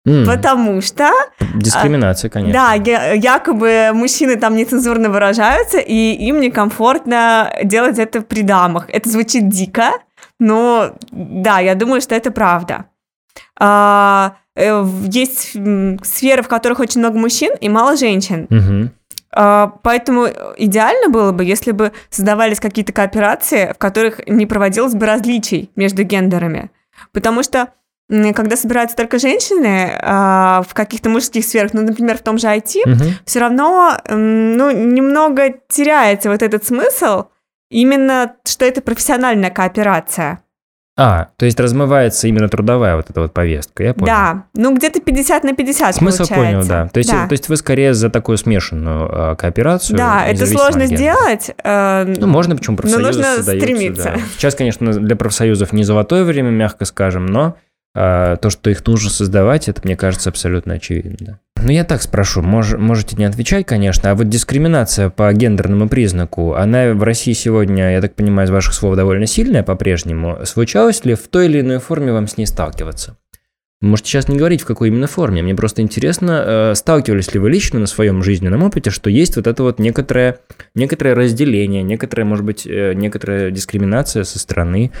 [0.09, 0.25] Mm.
[0.25, 1.11] Потому что...
[1.55, 2.53] Дискриминация, конечно.
[2.53, 2.73] Да,
[3.13, 8.89] якобы мужчины там нецензурно выражаются, и им некомфортно делать это при дамах.
[8.89, 9.91] Это звучит дико,
[10.39, 12.85] но да, я думаю, что это правда.
[13.59, 15.55] А, э, есть
[16.03, 18.47] сферы, в которых очень много мужчин и мало женщин.
[18.49, 18.89] Угу.
[19.83, 20.25] Поэтому
[20.57, 26.01] идеально было бы, если бы создавались какие-то кооперации, в которых не проводилось бы различий между
[26.01, 26.71] гендерами.
[27.11, 27.69] Потому что
[28.09, 32.81] когда собираются только женщины а, в каких-то мужских сферах, ну, например, в том же IT,
[32.85, 33.03] угу.
[33.25, 37.25] все равно, ну, немного теряется вот этот смысл,
[37.69, 40.41] именно что это профессиональная кооперация.
[41.01, 44.07] А, то есть размывается именно трудовая вот эта вот повестка, я понял.
[44.07, 46.35] Да, ну где-то 50 на 50 Смысл получается.
[46.35, 46.89] понял, да.
[46.89, 47.25] То есть, да.
[47.25, 49.97] то есть вы скорее за такую смешанную э, кооперацию.
[49.97, 51.51] Да, это сложно сделать.
[51.63, 54.11] Э, ну, можно, почему профсоюзы но нужно стремиться.
[54.15, 54.21] Да.
[54.35, 57.55] Сейчас, конечно, для профсоюзов не золотое время, мягко скажем, но
[57.95, 61.39] а, то, что их нужно создавать, это, мне кажется, абсолютно очевидно.
[61.61, 66.53] Ну, я так спрошу, мож, можете не отвечать, конечно, а вот дискриминация по гендерному признаку,
[66.53, 70.37] она в России сегодня, я так понимаю, из ваших слов довольно сильная по-прежнему.
[70.45, 73.17] Случалось ли в той или иной форме вам с ней сталкиваться?
[73.81, 75.41] Можете сейчас не говорить, в какой именно форме.
[75.41, 79.47] Мне просто интересно, э, сталкивались ли вы лично на своем жизненном опыте, что есть вот
[79.47, 80.39] это вот некоторое,
[80.75, 84.91] некоторое разделение, некоторое, может быть, э, некоторая дискриминация со стороны,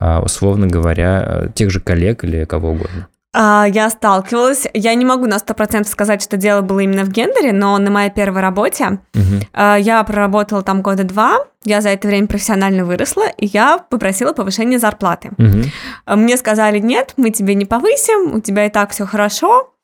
[0.00, 3.08] условно говоря, э, тех же коллег или кого угодно.
[3.34, 4.66] А, я сталкивалась.
[4.74, 8.10] Я не могу на 100% сказать, что дело было именно в гендере, но на моей
[8.10, 9.44] первой работе угу.
[9.54, 11.44] я проработала там года два.
[11.64, 15.30] Я за это время профессионально выросла, и я попросила повышения зарплаты.
[15.36, 16.16] Угу.
[16.16, 19.74] Мне сказали, нет, мы тебе не повысим, у тебя и так все хорошо.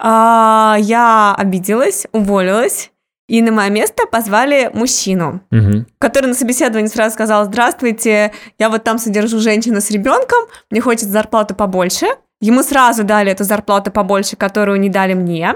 [0.00, 2.90] Я обиделась, уволилась.
[3.28, 5.84] И на мое место позвали мужчину, угу.
[5.98, 11.10] который на собеседовании сразу сказал: Здравствуйте, я вот там содержу женщину с ребенком, мне хочется
[11.10, 12.06] зарплату побольше.
[12.40, 15.54] Ему сразу дали эту зарплату побольше, которую не дали мне.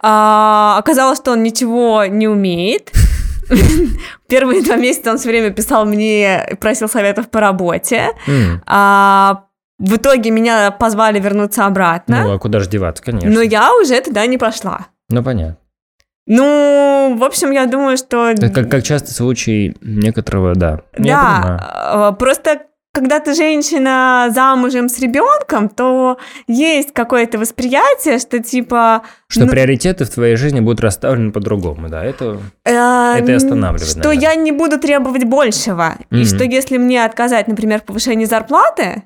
[0.00, 2.90] А, оказалось, что он ничего не умеет.
[4.28, 8.10] Первые два месяца он все время писал мне, просил советов по работе.
[8.66, 9.44] А,
[9.78, 12.24] в итоге меня позвали вернуться обратно.
[12.24, 13.30] Ну, а куда же деваться, конечно.
[13.30, 14.88] Но я уже туда не пошла.
[15.08, 15.56] Ну, понятно.
[16.32, 18.32] Ну, в общем, я думаю, что...
[18.54, 20.82] Как, как часто случай некоторого, да.
[20.96, 22.60] Да, а, просто
[22.92, 29.02] когда ты женщина замужем с ребенком, то есть какое-то восприятие, что типа...
[29.26, 32.72] Что ну, приоритеты в твоей жизни будут расставлены по-другому, да, это, э,
[33.18, 33.90] это и останавливает.
[33.90, 34.22] Что наверное.
[34.22, 36.20] я не буду требовать большего, mm-hmm.
[36.20, 39.02] и что если мне отказать, например, в повышении зарплаты,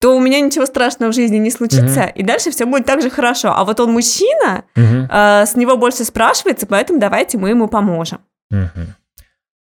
[0.00, 2.12] то у меня ничего страшного в жизни не случится, mm-hmm.
[2.14, 3.52] и дальше все будет так же хорошо.
[3.54, 5.08] А вот он мужчина, mm-hmm.
[5.10, 8.20] э, с него больше спрашивается, поэтому давайте мы ему поможем.
[8.52, 8.86] Mm-hmm.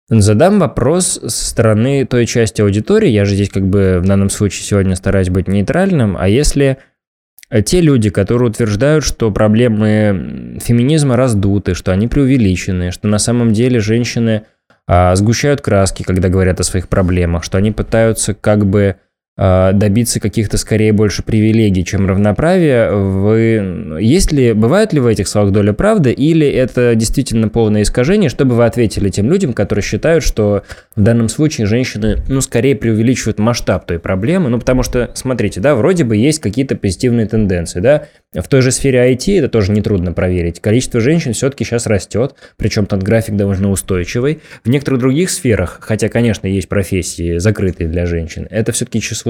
[0.10, 3.10] Задам вопрос со стороны той части аудитории.
[3.10, 6.16] Я же здесь как бы в данном случае сегодня стараюсь быть нейтральным.
[6.18, 6.78] А если
[7.66, 13.80] те люди, которые утверждают, что проблемы феминизма раздуты, что они преувеличены, что на самом деле
[13.80, 14.44] женщины
[14.88, 18.98] а, сгущают краски, когда говорят о своих проблемах, что они пытаются как бы
[19.38, 22.92] добиться каких-то скорее больше привилегий, чем равноправия.
[22.92, 23.98] Вы...
[24.02, 28.56] Есть ли, бывает ли в этих словах доля правды, или это действительно полное искажение, чтобы
[28.56, 30.64] вы ответили тем людям, которые считают, что
[30.96, 35.76] в данном случае женщины, ну, скорее преувеличивают масштаб той проблемы, ну, потому что, смотрите, да,
[35.76, 40.14] вроде бы есть какие-то позитивные тенденции, да, в той же сфере IT это тоже нетрудно
[40.14, 40.60] проверить.
[40.60, 44.40] Количество женщин все-таки сейчас растет, причем тот график довольно устойчивый.
[44.64, 49.27] В некоторых других сферах, хотя, конечно, есть профессии закрытые для женщин, это все-таки число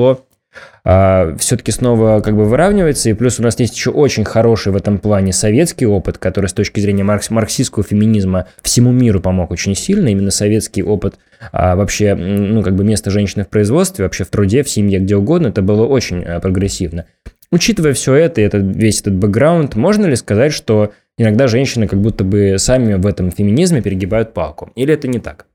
[0.84, 4.76] а, все-таки снова как бы выравнивается, и плюс у нас есть еще очень хороший в
[4.76, 9.76] этом плане советский опыт, который с точки зрения маркс марксистского феминизма всему миру помог очень
[9.76, 11.16] сильно, именно советский опыт
[11.52, 15.16] а, вообще, ну, как бы место женщины в производстве, вообще в труде, в семье, где
[15.16, 17.06] угодно, это было очень а, прогрессивно.
[17.52, 22.24] Учитывая все это, этот, весь этот бэкграунд, можно ли сказать, что иногда женщины как будто
[22.24, 24.72] бы сами в этом феминизме перегибают палку?
[24.76, 25.46] Или это не так?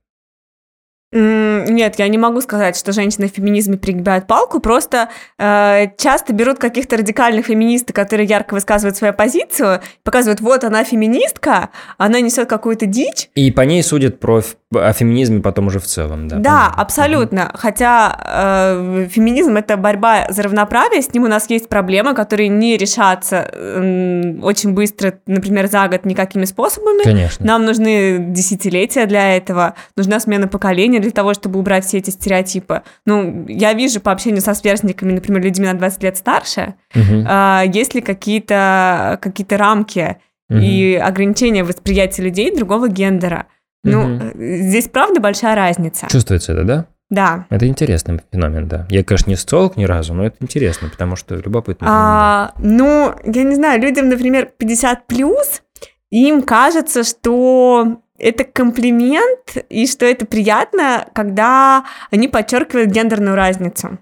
[1.13, 6.59] Нет, я не могу сказать, что женщины в феминизме пригибают палку, просто э, часто берут
[6.59, 12.87] каких-то радикальных феминисток, которые ярко высказывают свою позицию, показывают, вот она феминистка, она несет какую-то
[12.87, 13.29] дичь.
[13.35, 14.43] И по ней судят про
[14.75, 16.37] о феминизме потом уже в целом, да?
[16.37, 16.83] Да, понятно.
[16.83, 17.39] абсолютно.
[17.41, 22.49] mm Хотя э, феминизм это борьба за равноправие, с ним у нас есть проблемы, которые
[22.49, 27.03] не решатся э, очень быстро, например, за год никакими способами.
[27.03, 27.47] Конечно.
[27.47, 32.83] Нам нужны десятилетия для этого, нужна смена поколения для того, чтобы убрать все эти стереотипы.
[33.07, 37.27] Ну, я вижу по общению со сверстниками, например, людьми на 20 лет старше, угу.
[37.29, 40.17] э, есть ли какие-то какие рамки
[40.49, 40.59] угу.
[40.59, 43.47] и ограничения восприятия людей другого гендера.
[43.85, 44.31] Ну, угу.
[44.37, 46.07] здесь правда большая разница.
[46.09, 46.87] Чувствуется это, да?
[47.11, 47.47] Да.
[47.51, 48.87] Это интересный феномен, да.
[48.89, 51.87] Я, конечно, не социолог ни разу, но это интересно, потому что любопытно.
[51.91, 55.63] А, ну, я не знаю, людям, например, 50 плюс,
[56.11, 63.99] им кажется, что это комплимент и что это приятно, когда они подчеркивают гендерную разницу.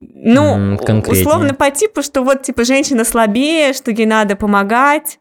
[0.00, 1.26] Ну, Конкретнее.
[1.26, 5.19] условно по типу, что вот типа женщина слабее, что ей надо помогать.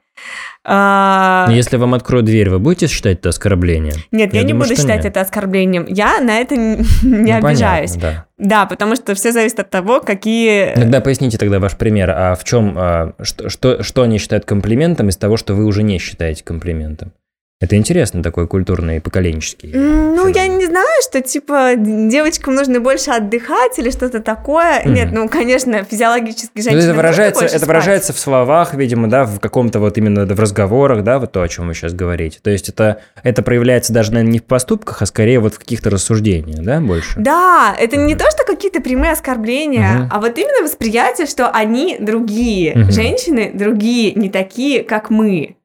[0.65, 1.47] А...
[1.49, 3.95] Если вам откроют дверь, вы будете считать это оскорблением?
[4.12, 5.05] Нет, я, я не думаю, буду считать нет.
[5.05, 5.86] это оскорблением.
[5.88, 7.93] Я на это не ну, обижаюсь.
[7.93, 8.45] Понятно, да.
[8.49, 10.73] да, потому что все зависит от того, какие...
[10.75, 12.12] Тогда поясните тогда ваш пример.
[12.12, 15.82] А в чем, а, что, что, что они считают комплиментом из того, что вы уже
[15.82, 17.13] не считаете комплиментом?
[17.62, 19.74] Это интересно, такой культурный и поколенческий.
[19.74, 24.82] Ну, я не знаю, что, типа, девочкам нужно больше отдыхать или что-то такое.
[24.82, 24.89] Mm.
[24.91, 29.82] Нет, ну, конечно, физиологически женщины это выражается, это выражается в словах, видимо, да, в каком-то
[29.82, 32.39] вот именно в разговорах, да, вот то, о чем вы сейчас говорите.
[32.41, 35.89] То есть это, это проявляется даже, наверное, не в поступках, а скорее вот в каких-то
[35.89, 37.19] рассуждениях, да, больше?
[37.19, 38.06] Да, это mm.
[38.06, 40.08] не то, что какие-то прямые оскорбления, mm-hmm.
[40.12, 42.91] а вот именно восприятие, что они другие, mm-hmm.
[42.91, 45.58] женщины другие, не такие, как мы.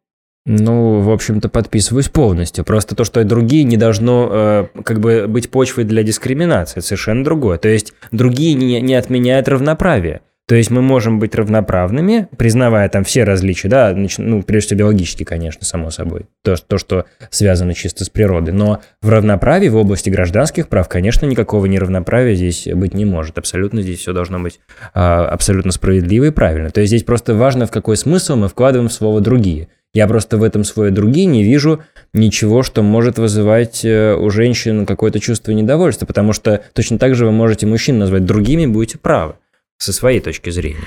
[0.47, 2.65] Ну, в общем-то, подписываюсь полностью.
[2.65, 6.79] Просто то, что другие, не должно э, как бы быть почвой для дискриминации.
[6.79, 7.57] Это совершенно другое.
[7.57, 10.21] То есть другие не, не отменяют равноправие.
[10.47, 15.25] То есть мы можем быть равноправными, признавая там все различия, да, ну, прежде всего биологически,
[15.25, 20.11] конечно, само собой, то, то, что связано чисто с природой, но в равноправии в области
[20.11, 24.61] гражданских прав, конечно, никакого неравноправия здесь быть не может, абсолютно здесь все должно быть
[24.93, 26.69] а, абсолютно справедливо и правильно.
[26.69, 29.69] То есть здесь просто важно, в какой смысл мы вкладываем в слово «другие».
[29.95, 34.87] Я просто в этом свое другие не вижу ничего, что может вызывать э, у женщин
[34.87, 39.37] какое-то чувство недовольства, потому что точно так же вы можете мужчин назвать другими, будете правы
[39.79, 40.85] со своей точки зрения.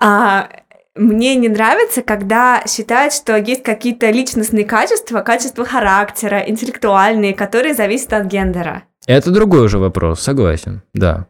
[0.00, 0.48] А,
[0.96, 8.12] мне не нравится, когда считают, что есть какие-то личностные качества, качества характера, интеллектуальные, которые зависят
[8.14, 8.82] от гендера.
[9.06, 11.28] Это другой уже вопрос, согласен, да.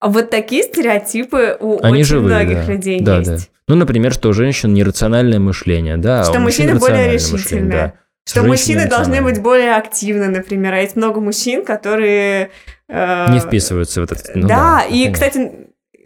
[0.00, 2.72] Вот такие стереотипы у Они очень живые, многих да.
[2.72, 3.30] людей да, есть.
[3.30, 3.53] Да.
[3.66, 6.24] Ну, например, что у женщин нерациональное мышление, да.
[6.24, 7.70] Что а мужчины более решительные.
[7.70, 7.94] Да.
[8.26, 10.72] Что мужчины должны быть более активны, например.
[10.74, 12.50] А есть много мужчин, которые...
[12.88, 14.34] Э, не вписываются в этот...
[14.34, 15.12] Ну, да, да, и, конечно.
[15.12, 15.52] кстати,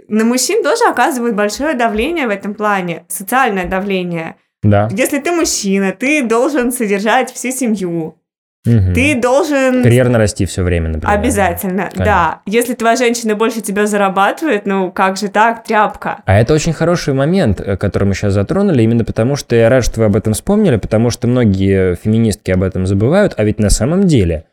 [0.09, 4.37] на мужчин тоже оказывает большое давление в этом плане, социальное давление.
[4.63, 4.89] Да.
[4.91, 8.18] Если ты мужчина, ты должен содержать всю семью.
[8.69, 8.95] Угу.
[8.95, 9.83] Ты должен...
[9.83, 11.19] Карьерно расти все время, например.
[11.19, 12.05] Обязательно, Конечно.
[12.05, 12.41] да.
[12.47, 16.19] Если твоя женщина больше тебя зарабатывает, ну как же так, тряпка.
[16.25, 19.85] А это очень хороший момент, э, который мы сейчас затронули, именно потому что я рад,
[19.85, 23.71] что вы об этом вспомнили, потому что многие феминистки об этом забывают, а ведь на
[23.71, 24.45] самом деле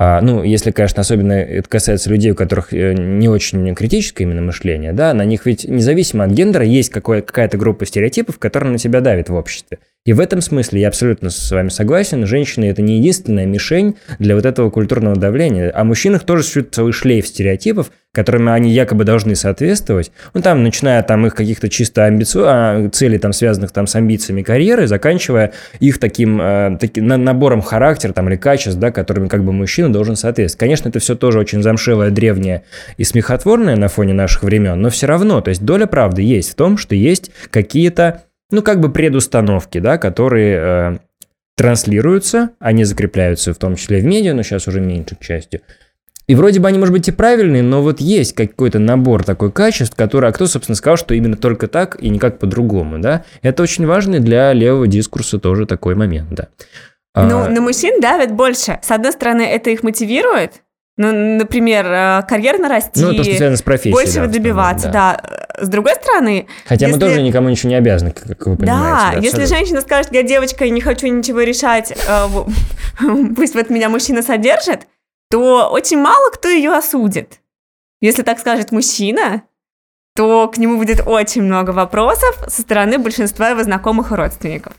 [0.00, 4.40] а, ну, если, конечно, особенно это касается людей, у которых э, не очень критическое именно
[4.40, 9.00] мышление, да, на них ведь независимо от гендера есть какая-то группа стереотипов, которая на тебя
[9.00, 9.80] давит в обществе.
[10.08, 14.36] И в этом смысле я абсолютно с вами согласен, женщины это не единственная мишень для
[14.36, 19.34] вот этого культурного давления, а мужчинах тоже существует целый шлейф стереотипов, которыми они якобы должны
[19.34, 22.38] соответствовать, ну там, начиная там их каких-то чисто амбици...
[22.42, 28.14] а, целей, там, связанных там с амбициями карьеры, заканчивая их таким, э, таким набором характера
[28.14, 30.58] там или качеств, да, которыми как бы мужчина должен соответствовать.
[30.58, 32.62] Конечно, это все тоже очень замшелое, древнее
[32.96, 36.54] и смехотворное на фоне наших времен, но все равно, то есть доля правды есть в
[36.54, 40.98] том, что есть какие-то ну, как бы предустановки, да, которые э,
[41.56, 45.60] транслируются, они закрепляются в том числе в медиа, но сейчас уже меньше, к счастью.
[46.28, 49.96] И вроде бы они, может быть, и правильные, но вот есть какой-то набор такой качеств,
[49.96, 53.24] который, а кто, собственно, сказал, что именно только так и никак по-другому, да?
[53.40, 56.48] Это очень важный для левого дискурса тоже такой момент, да.
[57.14, 57.48] Ну, а...
[57.48, 58.78] на мужчин давят больше.
[58.82, 60.62] С одной стороны, это их мотивирует,
[60.98, 63.00] ну, например, э, карьерно расти.
[63.00, 63.92] Ну, то, что связано с профессией.
[63.92, 65.20] Больше да, добиваться, да.
[65.22, 65.64] да.
[65.64, 66.48] С другой стороны...
[66.66, 67.00] Хотя если...
[67.00, 68.66] мы тоже никому ничего не обязаны, как вы понимаете.
[68.66, 72.26] Да, да если женщина скажет, я девочка и не хочу ничего решать, э,
[73.36, 74.88] пусть вот меня мужчина содержит,
[75.30, 77.38] то очень мало кто ее осудит.
[78.00, 79.42] Если так скажет мужчина,
[80.16, 84.72] то к нему будет очень много вопросов со стороны большинства его знакомых и родственников.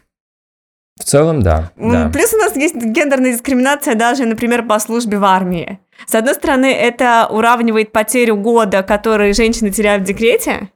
[1.00, 2.10] В целом, да, да.
[2.14, 5.80] Плюс у нас есть гендерная дискриминация даже, например, по службе в армии.
[6.06, 10.70] С одной стороны, это уравнивает потерю года, который женщины теряют в декрете,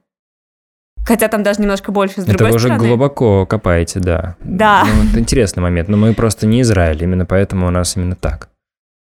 [1.06, 4.36] Хотя там даже немножко больше, с другой Это вы уже глубоко копаете, да.
[4.42, 4.84] Да.
[4.86, 8.48] Ну, это интересный момент, но мы просто не Израиль, именно поэтому у нас именно так.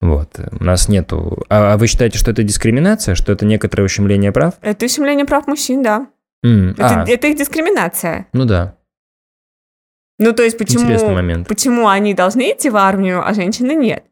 [0.01, 1.43] Вот, у нас нету...
[1.49, 4.55] А, а вы считаете, что это дискриминация, что это некоторое ущемление прав?
[4.61, 6.07] Это ущемление прав мужчин, да.
[6.45, 7.05] Mm, это, а.
[7.07, 8.27] это их дискриминация.
[8.33, 8.75] Ну да.
[10.17, 14.03] Ну, то есть, почему, почему они должны идти в армию, а женщины нет?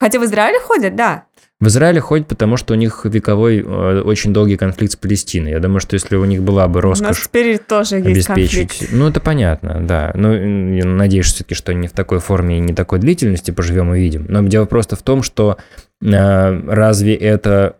[0.00, 1.24] Хотя в Израиле ходят, да.
[1.60, 5.50] В Израиле ходят, потому что у них вековой э, очень долгий конфликт с Палестиной.
[5.50, 7.04] Я думаю, что если у них была бы роскошь...
[7.04, 8.68] У нас теперь тоже есть обеспечить...
[8.68, 8.92] конфликт.
[8.92, 10.12] Ну, это понятно, да.
[10.14, 10.32] Ну,
[10.74, 14.26] я надеюсь все-таки, что не в такой форме и не такой длительности поживем и видим.
[14.28, 15.56] Но дело просто в том, что
[16.00, 17.76] э, разве это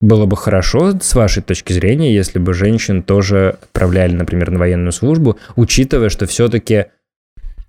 [0.00, 4.92] было бы хорошо, с вашей точки зрения, если бы женщин тоже отправляли, например, на военную
[4.92, 6.86] службу, учитывая, что все-таки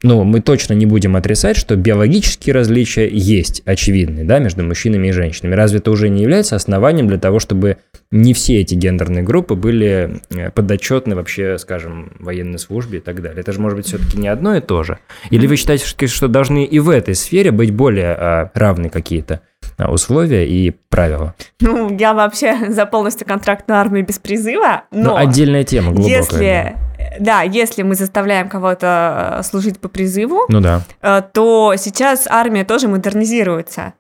[0.03, 5.11] ну, мы точно не будем отрицать, что биологические различия есть очевидные, да, между мужчинами и
[5.11, 5.53] женщинами.
[5.53, 7.77] Разве это уже не является основанием для того, чтобы
[8.09, 13.41] не все эти гендерные группы были э, подотчетны вообще, скажем, военной службе и так далее?
[13.41, 14.97] Это же может быть все-таки не одно и то же.
[15.29, 19.41] Или вы считаете, что должны и в этой сфере быть более а, равны какие-то
[19.89, 21.33] условия и правила?
[21.59, 25.11] Ну, я вообще за полностью контракт на армию без призыва, но...
[25.11, 26.17] Ну, отдельная тема, глубокая.
[26.17, 26.77] Если
[27.19, 30.81] да, если мы заставляем кого-то э, служить по призыву, Ну да.
[31.01, 33.93] э, то сейчас армия тоже модернизируется.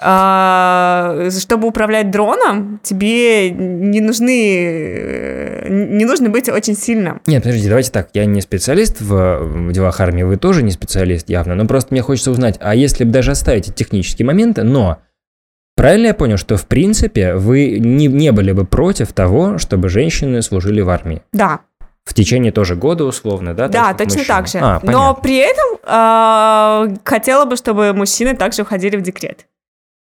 [0.00, 7.20] А, Чтобы управлять дроном, тебе не нужны, э, не нужно быть очень сильным.
[7.26, 8.08] Нет, подождите, давайте так.
[8.14, 11.54] Я не специалист в, в делах армии, вы тоже не специалист явно.
[11.54, 14.98] Но просто мне хочется узнать, а если бы даже оставить эти технические моменты, но
[15.76, 20.42] правильно я понял, что в принципе вы не, не были бы против того, чтобы женщины
[20.42, 21.22] служили в армии?
[21.32, 21.60] Да,
[22.04, 23.68] В течение тоже года условно, да?
[23.68, 24.24] да, точно мужчины?
[24.26, 24.58] так же.
[24.60, 29.46] А, Но при этом а, хотела бы, чтобы мужчины также уходили в декрет.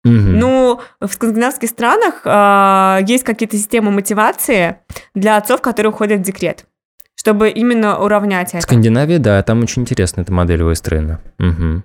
[0.09, 4.77] Ну, в скандинавских странах а, есть какие-то системы мотивации
[5.13, 6.65] для отцов, которые уходят в декрет,
[7.15, 8.61] чтобы именно уравнять это.
[8.61, 11.21] Скандинавия, да, там очень интересно эта модель выстроена.
[11.39, 11.83] Мгм.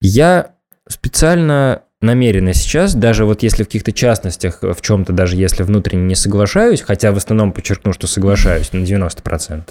[0.00, 0.52] Я
[0.88, 6.14] специально намеренно сейчас, даже вот если в каких-то частностях, в чем-то даже если внутренне не
[6.14, 9.62] соглашаюсь, хотя в основном подчеркну, что соглашаюсь на 90%.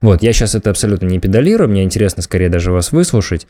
[0.00, 3.46] Вот, я сейчас это абсолютно не педалирую, мне интересно скорее даже вас выслушать.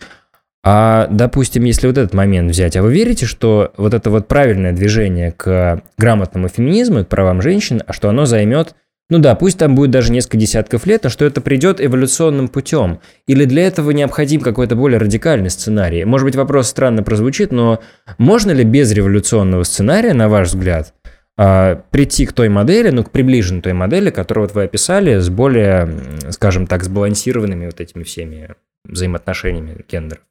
[0.64, 4.72] А, допустим, если вот этот момент взять, а вы верите, что вот это вот правильное
[4.72, 8.74] движение к грамотному феминизму, и к правам женщин, а что оно займет,
[9.11, 13.00] ну да, пусть там будет даже несколько десятков лет, но что это придет эволюционным путем?
[13.26, 16.04] Или для этого необходим какой-то более радикальный сценарий?
[16.04, 17.80] Может быть, вопрос странно прозвучит, но
[18.18, 20.92] можно ли без революционного сценария, на ваш взгляд,
[21.38, 25.30] а, прийти к той модели, ну, к приближенной той модели, которую вот вы описали, с
[25.30, 25.88] более,
[26.30, 30.22] скажем так, сбалансированными вот этими всеми взаимоотношениями гендеров?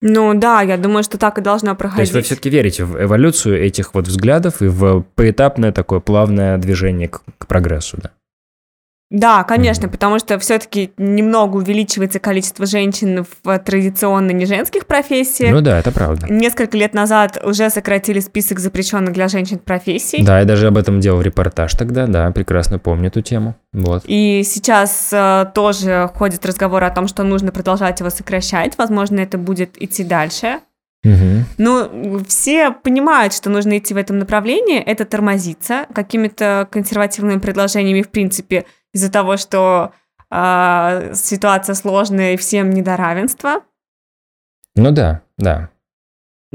[0.00, 2.00] Ну да, я думаю, что так и должно То проходить.
[2.00, 7.08] есть вы все-таки верите в эволюцию этих вот взглядов и в поэтапное такое плавное движение
[7.08, 8.10] к, к прогрессу, да?
[9.14, 15.52] Да, конечно, потому что все-таки немного увеличивается количество женщин в традиционно не женских профессиях.
[15.52, 16.26] Ну да, это правда.
[16.28, 20.24] Несколько лет назад уже сократили список запрещенных для женщин профессий.
[20.24, 23.54] Да, я даже об этом делал репортаж тогда, да, прекрасно помню эту тему.
[23.72, 24.02] Вот.
[24.08, 28.76] И сейчас э, тоже ходит разговор о том, что нужно продолжать его сокращать.
[28.78, 30.58] Возможно, это будет идти дальше.
[31.04, 31.44] Мгм.
[31.58, 34.80] Ну, все понимают, что нужно идти в этом направлении.
[34.80, 38.64] Это тормозится какими-то консервативными предложениями, в принципе,
[38.94, 39.92] из-за того, что
[40.30, 43.60] а, ситуация сложная и всем не до равенства.
[44.74, 45.68] Ну да, да.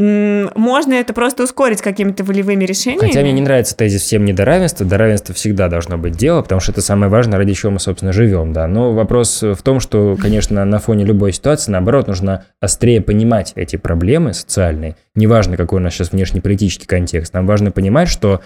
[0.02, 3.08] Можно это просто ускорить какими-то волевыми решениями.
[3.08, 4.86] Хотя мне не нравится тезис всем не до равенства.
[4.86, 8.14] До равенства всегда должно быть дело, потому что это самое важное, ради чего мы, собственно,
[8.14, 8.66] живем, да.
[8.68, 13.76] Но вопрос в том, что, конечно, на фоне любой ситуации, наоборот, нужно острее понимать эти
[13.76, 14.96] проблемы социальные.
[15.16, 17.34] Неважно, какой у нас сейчас внешнеполитический контекст.
[17.34, 18.40] Нам важно понимать, что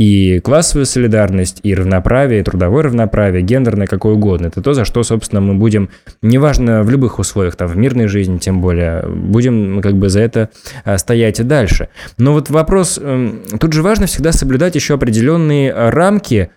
[0.00, 4.46] и классовая солидарность, и равноправие, и трудовое равноправие, гендерное, какое угодно.
[4.46, 5.90] Это то, за что, собственно, мы будем,
[6.22, 10.48] неважно в любых условиях, там, в мирной жизни тем более, будем как бы за это
[10.86, 11.90] а, стоять и дальше.
[12.16, 16.48] Но вот вопрос, эм, тут же важно всегда соблюдать еще определенные рамки,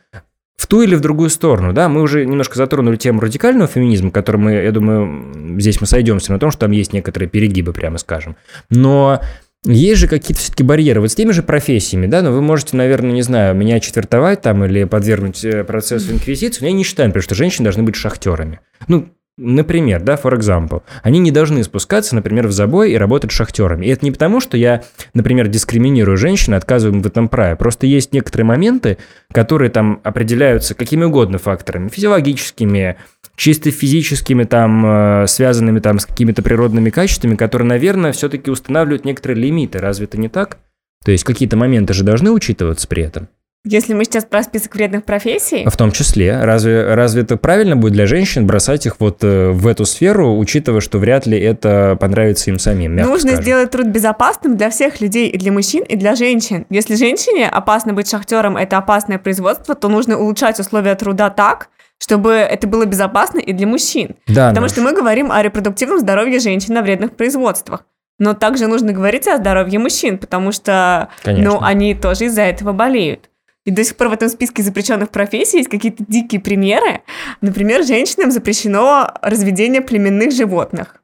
[0.55, 4.37] в ту или в другую сторону, да, мы уже немножко затронули тему радикального феминизма, который
[4.37, 8.37] мы, я думаю, здесь мы сойдемся на том, что там есть некоторые перегибы, прямо скажем.
[8.69, 9.19] Но
[9.65, 11.01] есть же какие-то все-таки барьеры.
[11.01, 14.63] Вот с теми же профессиями, да, но вы можете, наверное, не знаю, меня четвертовать там
[14.65, 18.59] или подвергнуть э, процессу инквизиции, но я не считаю, например, что женщины должны быть шахтерами.
[18.87, 23.87] Ну, Например, да, for example, они не должны спускаться, например, в забой и работать шахтерами.
[23.87, 24.83] И это не потому, что я,
[25.15, 27.55] например, дискриминирую женщин, отказываю им в этом праве.
[27.55, 28.99] Просто есть некоторые моменты,
[29.31, 32.97] которые там определяются какими угодно факторами, физиологическими,
[33.35, 39.41] чисто физическими, там, э, связанными там с какими-то природными качествами, которые, наверное, все-таки устанавливают некоторые
[39.41, 39.79] лимиты.
[39.79, 40.59] Разве это не так?
[41.03, 43.29] То есть какие-то моменты же должны учитываться при этом.
[43.65, 46.37] Если мы сейчас про список вредных профессий, В том числе.
[46.41, 50.81] Разве, разве это правильно будет для женщин бросать их вот э, в эту сферу, учитывая,
[50.81, 53.41] что вряд ли это понравится им самим, нужно скажем.
[53.41, 56.65] сделать труд безопасным для всех людей, и для мужчин, и для женщин.
[56.69, 62.33] Если женщине опасно быть шахтером, это опасное производство, то нужно улучшать условия труда так, чтобы
[62.33, 64.17] это было безопасно и для мужчин.
[64.27, 64.71] Да, Потому Наш.
[64.71, 67.85] что мы говорим о репродуктивном здоровье женщин на вредных производствах.
[68.19, 71.49] Но также нужно говорить о здоровье мужчин, потому что Конечно.
[71.49, 73.29] ну, они тоже из-за этого болеют.
[73.65, 77.01] И до сих пор в этом списке запрещенных профессий есть какие-то дикие примеры.
[77.41, 81.01] Например, женщинам запрещено разведение племенных животных.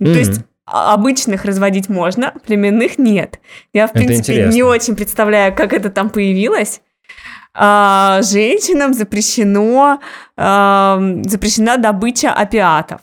[0.00, 3.38] Ну, То есть а- обычных разводить можно, племенных нет.
[3.72, 4.54] Я, в Это принципе, интересно.
[4.54, 6.80] не очень представляю, как это там появилось.
[7.52, 10.00] А, женщинам запрещено,
[10.36, 13.00] ам, запрещена добыча опиатов.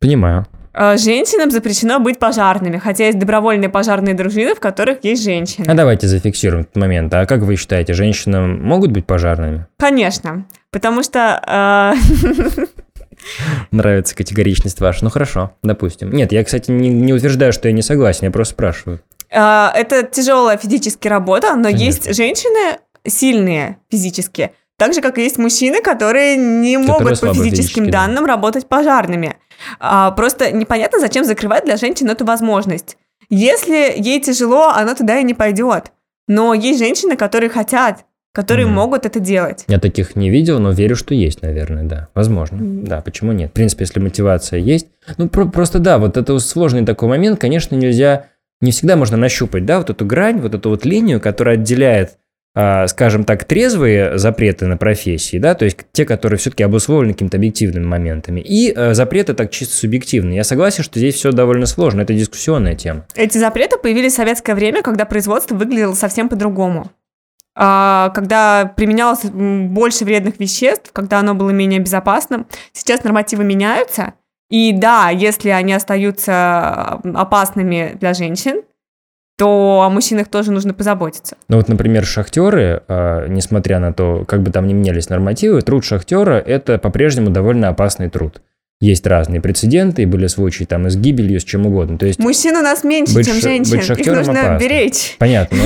[0.00, 0.46] Понимаю.
[0.72, 5.66] А, Женщинам запрещено быть пожарными, хотя есть добровольные пожарные дружины, в которых есть женщины.
[5.68, 7.12] А давайте зафиксируем этот момент.
[7.14, 9.66] А как вы считаете, женщины могут быть пожарными?
[9.78, 11.94] Конечно, потому что а,
[13.70, 15.04] Нравится категоричность ваша.
[15.04, 16.10] Ну хорошо, допустим.
[16.12, 19.00] Нет, я, кстати, не, не утверждаю, что я не согласен, я просто спрашиваю.
[19.32, 21.84] а, это тяжелая физически работа, но Конечно.
[21.84, 27.34] есть женщины сильные физически, Так же, как и есть мужчины, которые не Которые могут по
[27.34, 28.06] физическим физически, да.
[28.06, 29.36] данным работать пожарными.
[29.78, 32.96] А, просто непонятно, зачем закрывать для женщин эту возможность.
[33.28, 35.92] Если ей тяжело, она туда и не пойдет.
[36.28, 38.76] Но есть женщины, которые хотят, которые Мгм.
[38.76, 39.64] могут это делать.
[39.68, 42.08] Я таких не видел, но верю, что есть, наверное, да.
[42.14, 42.56] Возможно.
[42.56, 42.84] Мгм.
[42.84, 43.50] Да, почему нет?
[43.50, 44.86] В принципе, если мотивация есть.
[45.18, 48.28] Ну, про- просто да, вот это сложный такой момент, конечно, нельзя,
[48.62, 52.12] не всегда можно нащупать, да, вот эту грань, вот эту вот линию, которая отделяет,
[52.52, 57.84] скажем так, трезвые запреты на профессии, да, то есть те, которые все-таки обусловлены какими-то объективными
[57.84, 60.36] моментами, и э, запреты так чисто субъективные.
[60.36, 63.06] Я согласен, что здесь все довольно сложно, это дискуссионная тема.
[63.14, 66.90] Эти запреты появились в советское время, когда производство выглядело совсем по-другому.
[67.54, 72.46] А, Когда применялось больше вредных веществ, когда оно было менее безопасным.
[72.72, 74.14] Сейчас нормативы меняются.
[74.48, 78.62] И да, если они остаются а, опасными для женщин,
[79.40, 81.34] то о мужчинах тоже нужно позаботиться.
[81.48, 85.82] Ну вот, например, шахтеры, а, несмотря на то, как бы там ни менялись нормативы, труд
[85.82, 88.42] шахтера– это по-прежнему довольно опасный труд.
[88.82, 91.96] Есть разные прецеденты, и были случаи там и с гибелью, с чем угодно.
[91.96, 93.78] То есть, Мужчин у нас меньше, Быть чем женщин.
[93.78, 94.58] быть Их нужно опасно.
[94.62, 95.16] беречь.
[95.18, 95.56] понятно.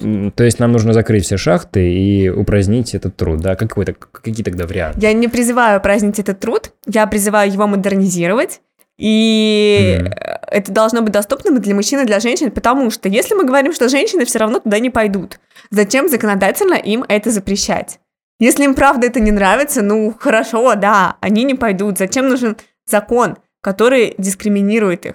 [0.00, 3.56] ну, а, то есть нам нужно закрыть все шахты и упразднить этот труд, да?
[3.56, 5.00] Какой -то, какие тогда варианты?
[5.02, 8.62] Я не призываю празднить этот труд, я призываю его модернизировать.
[8.98, 10.12] И Мгм.
[10.48, 13.72] это должно быть доступным и для мужчин, и для женщин, потому что если мы говорим,
[13.72, 15.38] что женщины все равно туда не пойдут,
[15.70, 18.00] зачем законодательно им это запрещать?
[18.40, 21.98] Если им правда это не нравится, ну хорошо, да, они не пойдут.
[21.98, 25.14] Зачем нужен закон, который дискриминирует их?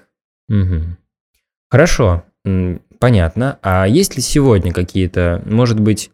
[0.50, 0.98] Мгм.
[1.70, 2.24] Хорошо,
[3.00, 3.60] понятно.
[3.62, 6.12] А есть ли сегодня какие-то, может быть,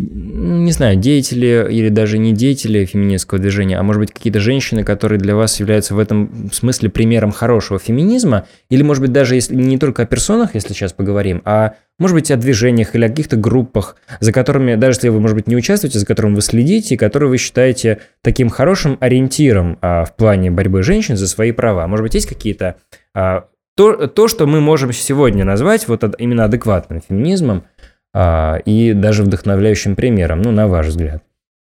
[0.00, 5.18] не знаю, деятели или даже не деятели феминистского движения, а может быть какие-то женщины, которые
[5.18, 9.78] для вас являются в этом смысле примером хорошего феминизма, или может быть даже если не
[9.78, 13.96] только о персонах, если сейчас поговорим, а может быть о движениях или о каких-то группах,
[14.20, 17.28] за которыми, даже если вы, может быть, не участвуете, за которым вы следите, и которые
[17.28, 21.86] вы считаете таким хорошим ориентиром а, в плане борьбы женщин за свои права.
[21.86, 22.76] Может быть, есть какие-то
[23.14, 23.44] а,
[23.76, 27.64] то, то, что мы можем сегодня назвать вот именно адекватным феминизмом
[28.14, 31.22] и даже вдохновляющим примером, ну, на ваш взгляд.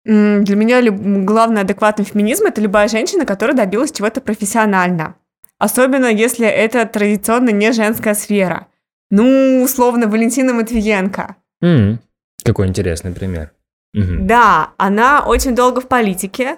[0.06, 5.16] Для меня главный адекватный феминизм это любая женщина, которая добилась чего-то профессионально.
[5.60, 8.68] Особенно если это традиционно не женская сфера.
[9.10, 11.36] Ну, условно, Валентина Матвиенко.
[11.62, 12.00] М,
[12.44, 13.52] Какой интересный пример.
[13.94, 14.28] Мгм.
[14.28, 16.58] Да, она очень долго в политике,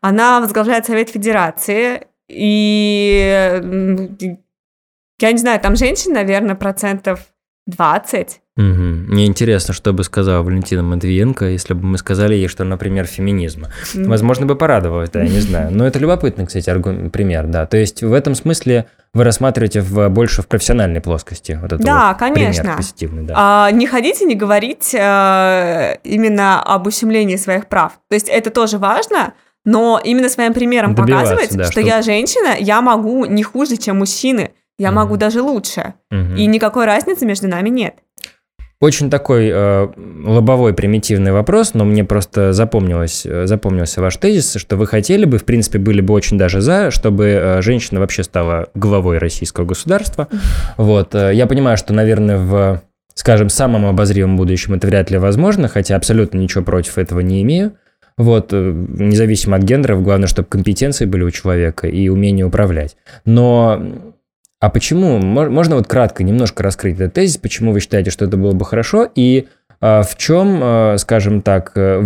[0.00, 3.60] она возглавляет Совет Федерации, и
[5.20, 7.26] я не знаю, там женщин, наверное, процентов
[7.68, 8.40] 20.
[8.56, 9.06] Мгм.
[9.12, 13.68] Мне интересно, что бы сказала Валентина Матвиенко, если бы мы сказали ей, что, например, феминизма.
[13.94, 15.70] М, Возможно, бы порадовалась, да, я не знаю.
[15.70, 17.66] Но это любопытный, кстати, аргу- пример, да.
[17.66, 21.56] То есть в этом смысле вы рассматриваете в, больше в профессиональной плоскости.
[21.62, 22.62] Вот это Да, вот конечно.
[22.62, 23.34] Пример позитивный, да.
[23.36, 27.92] А, не ходите, не говорить э, именно об ущемлении своих прав.
[28.08, 32.02] То есть это тоже важно, но именно своим примером Добиваться, показывать, да, что чтоб- я
[32.02, 34.96] женщина, я могу не хуже, чем мужчины, я Мгм.
[34.96, 35.94] могу даже лучше.
[36.10, 36.36] Мгм.
[36.36, 37.94] И никакой разницы между нами нет.
[38.80, 39.88] Очень такой э,
[40.24, 45.38] лобовой примитивный вопрос, но мне просто запомнилось, э, запомнился ваш тезис, что вы хотели бы,
[45.38, 50.28] в принципе, были бы очень даже за, чтобы э, женщина вообще стала главой российского государства.
[50.76, 52.80] Вот, э, я понимаю, что, наверное, в,
[53.14, 57.72] скажем, самом обозримом будущем это вряд ли возможно, хотя абсолютно ничего против этого не имею.
[58.16, 62.96] Вот, э, независимо от гендеров, главное, чтобы компетенции были у человека и умение управлять.
[63.24, 63.82] Но
[64.60, 65.18] а почему?
[65.18, 68.64] Мож- Можно вот кратко немножко раскрыть этот тезис, почему вы считаете, что это было бы
[68.64, 69.46] хорошо, и
[69.80, 72.02] а, в чем, а, скажем так, э,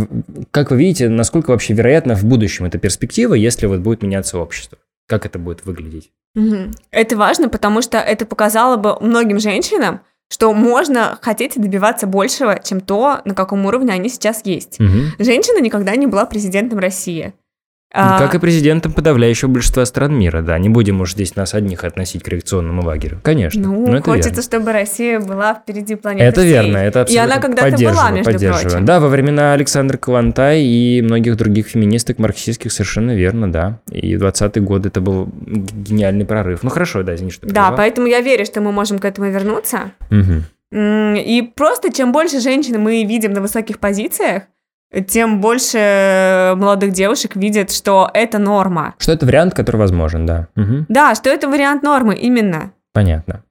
[0.50, 4.78] как вы видите, насколько вообще вероятно в будущем эта перспектива, если вот будет меняться общество?
[5.09, 6.11] Как это будет выглядеть?
[6.90, 10.00] Это важно, потому что это показало бы многим женщинам,
[10.30, 14.78] что можно хотеть и добиваться большего, чем то, на каком уровне они сейчас есть.
[14.80, 15.12] Мгм.
[15.18, 17.34] Женщина никогда не была президентом России.
[17.95, 20.59] А, Как и президентом подавляющего большинства стран мира, да.
[20.59, 23.20] Не будем уж здесь нас одних относить к реакционному лагерю.
[23.22, 23.61] Конечно.
[23.62, 24.43] Ну, но это хочется, верно.
[24.43, 26.51] чтобы Россия была впереди планеты Это всей.
[26.53, 28.84] верно, это И абсолютно она когда-то была, между прочим.
[28.86, 33.80] Да, во времена Александра Калантай и многих других феминисток марксистских совершенно верно, да.
[33.90, 36.62] И 20-й год это был гениальный прорыв.
[36.62, 39.93] Ну хорошо, да, извини, что Да, поэтому я верю, что мы можем к этому вернуться.
[40.11, 44.45] М, И просто чем больше женщин мы видим на высоких позициях,
[45.07, 48.95] тем больше молодых девушек видят, что это норма.
[48.99, 50.49] Что это вариант, который возможен, да.
[50.55, 50.86] Мгм.
[50.88, 52.72] Да, что это вариант нормы, именно.
[52.93, 53.43] Понятно.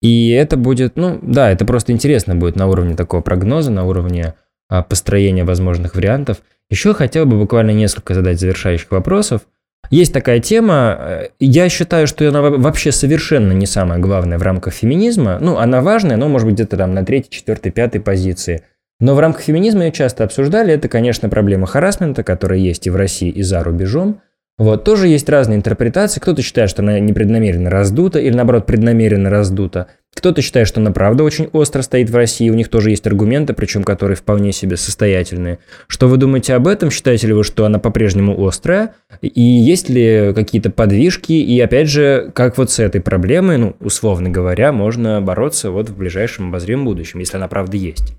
[0.00, 4.34] И это будет, ну да, это просто интересно будет на уровне такого прогноза, на уровне
[4.68, 6.38] а, построения возможных вариантов.
[6.70, 9.42] Еще хотел бы буквально несколько задать завершающих вопросов.
[9.90, 14.42] Есть такая тема, э, я считаю, что она во- вообще совершенно не самая главная в
[14.42, 15.38] рамках феминизма.
[15.40, 18.62] Ну, она важная, но может быть где-то там на третьей, четвертой, пятой позиции.
[19.00, 20.72] Но в рамках феминизма ее часто обсуждали.
[20.72, 24.20] Это, конечно, проблема харасмента, которая есть и в России, и за рубежом.
[24.56, 26.20] Вот, тоже есть разные интерпретации.
[26.20, 29.88] Кто-то считает, что она непреднамеренно раздута, или наоборот, преднамеренно раздута.
[30.14, 33.52] Кто-то считает, что она правда очень остро стоит в России, у них тоже есть аргументы,
[33.52, 35.58] причем которые вполне себе состоятельные.
[35.88, 36.92] Что вы думаете об этом?
[36.92, 38.94] Считаете ли вы, что она по-прежнему острая?
[39.20, 41.32] И есть ли какие-то подвижки?
[41.32, 45.96] И опять же, как вот с этой проблемой, ну, условно говоря, можно бороться вот в
[45.96, 48.14] ближайшем обозримом будущем, если она правда есть?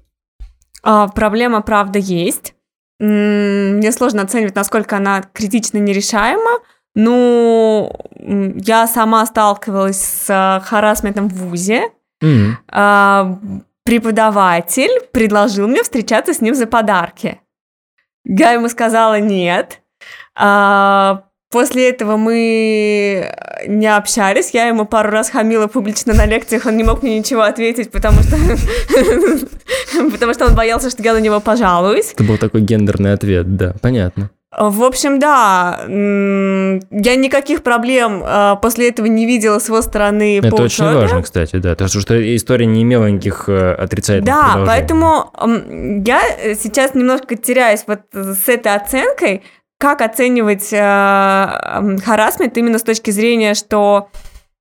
[0.85, 2.53] А, проблема правда есть.
[2.99, 6.61] Мне сложно оценивать, насколько она критично нерешаема.
[6.93, 11.89] Ну, я сама сталкивалась с харасментом в ВУЗе.
[12.23, 13.63] Mm-hmm.
[13.83, 17.41] Преподаватель предложил мне встречаться с ним за подарки.
[18.23, 19.81] Я ему сказала нет.
[20.35, 21.25] А,
[21.55, 23.33] После этого мы
[23.65, 27.43] не общались, я ему пару раз хамила публично на лекциях, он не мог мне ничего
[27.43, 28.35] ответить, потому что,
[30.11, 32.11] потому что он боялся, что я на него пожалуюсь.
[32.11, 34.31] Это был такой гендерный ответ, да, понятно.
[34.51, 40.49] В общем, да, я никаких проблем а, после этого не видела с его стороны Это
[40.49, 40.99] по очень учебе.
[40.99, 45.31] важно, кстати, да, потому что история не имела никаких э, отрицательных Да, поэтому
[46.05, 46.21] я
[46.55, 49.41] сейчас немножко теряюсь вот с этой оценкой,
[49.77, 50.77] как оценивать э,
[52.03, 54.09] харасмент именно с точки зрения, что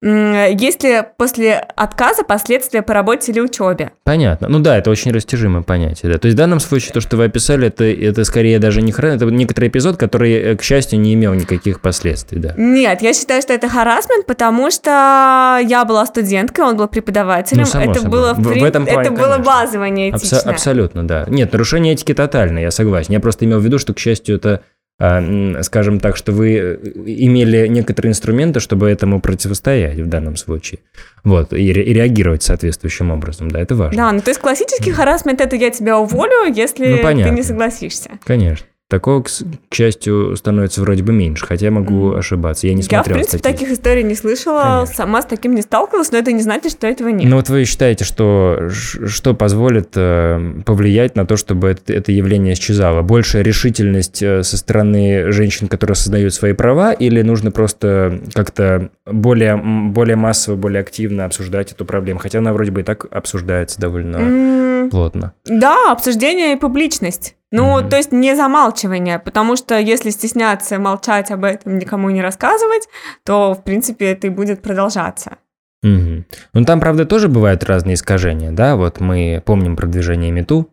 [0.05, 3.93] есть ли после отказа последствия по работе или учебе?
[4.05, 4.49] Понятно.
[4.49, 6.13] Ну да, это очень растяжимое понятие.
[6.13, 6.19] Да.
[6.19, 9.23] То есть в данном случае то, что вы описали, это, это скорее даже не харасмент,
[9.23, 12.39] это некоторый эпизод, который, э, к счастью, не имел никаких последствий.
[12.39, 12.53] Да.
[12.59, 17.63] Нет, я считаю, что это харасмент, потому что я была студенткой, он был преподавателем.
[17.63, 18.11] Ну, само это собой.
[18.11, 20.37] было, в, в, в этом плане, это было базово неэтично.
[20.37, 21.25] Абсо- абсолютно, да.
[21.29, 23.15] Нет, нарушение этики тотально, я согласен.
[23.15, 24.61] Я просто имел в виду, что, к счастью, это
[24.97, 30.81] скажем так, что вы э, имели некоторые инструменты, чтобы этому противостоять в данном случае.
[31.25, 33.97] Вот, и, ре- и реагировать соответствующим образом, да, это важно.
[33.97, 38.11] Да, ну то есть классический харасмент– это я тебя уволю, если ну, ты не согласишься.
[38.25, 38.67] Конечно.
[38.95, 42.19] Такого, к, к счастью, становится вроде бы меньше, хотя я могу mm.
[42.21, 42.69] ошибаться.
[42.69, 43.65] Я не смотрел Я, в принципе, статистику.
[43.65, 44.95] таких историй не слышала, Конечно.
[44.95, 47.29] сама с таким не сталкивалась, но это не значит, что этого нет.
[47.29, 52.55] Ну вот вы считаете, что что позволит э, повлиять на то, чтобы это, это явление
[52.55, 53.03] исчезало?
[53.03, 59.57] Большая решительность э, со стороны женщин, которые осознают свои права, или нужно просто как-то более,
[59.57, 62.21] более массово, более активно обсуждать эту проблему?
[62.21, 64.91] Хотя она вроде бы и так обсуждается довольно mm.
[64.91, 65.33] плотно.
[65.47, 67.35] Да, обсуждение и публичность.
[67.57, 67.89] Ну, mm-hmm.
[67.89, 72.89] то есть не замалчивание, потому что если стесняться молчать об этом, никому не рассказывать,
[73.25, 75.39] то, в принципе, это и будет продолжаться.
[75.85, 76.25] Угу.
[76.55, 78.75] Ну, там, правда, тоже бывают разные искажения, да?
[78.75, 80.69] Вот мы помним продвижение Мету,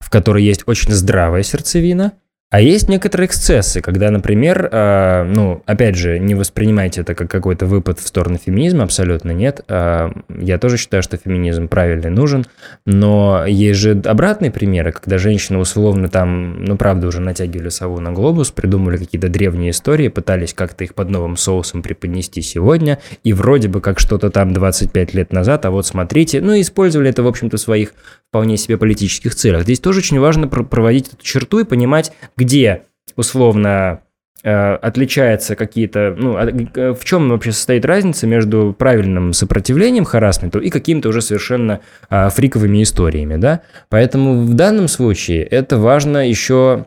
[0.00, 2.14] в которой есть очень здравая сердцевина–
[2.48, 7.66] а есть некоторые эксцессы, когда, например, э, ну, опять же, не воспринимайте это как какой-то
[7.66, 9.64] выпад в сторону феминизма, абсолютно нет.
[9.68, 12.46] Э, я тоже считаю, что феминизм правильный нужен,
[12.84, 18.12] но есть же обратные примеры, когда женщины условно там, ну, правда, уже натягивали сову на
[18.12, 23.66] глобус, придумали какие-то древние истории, пытались как-то их под новым соусом преподнести сегодня, и вроде
[23.66, 27.56] бы как что-то там 25 лет назад, а вот смотрите, ну, использовали это, в общем-то,
[27.56, 27.92] в своих
[28.30, 29.62] вполне себе политических целях.
[29.62, 32.82] Здесь тоже очень важно проводить эту черту и понимать, где
[33.16, 34.02] условно
[34.42, 40.70] э, отличается какие-то, ну, а, в чем вообще состоит разница между правильным сопротивлением харасменту и
[40.70, 43.62] какими-то уже совершенно а, фриковыми историями, да?
[43.88, 46.86] Поэтому в данном случае это важно еще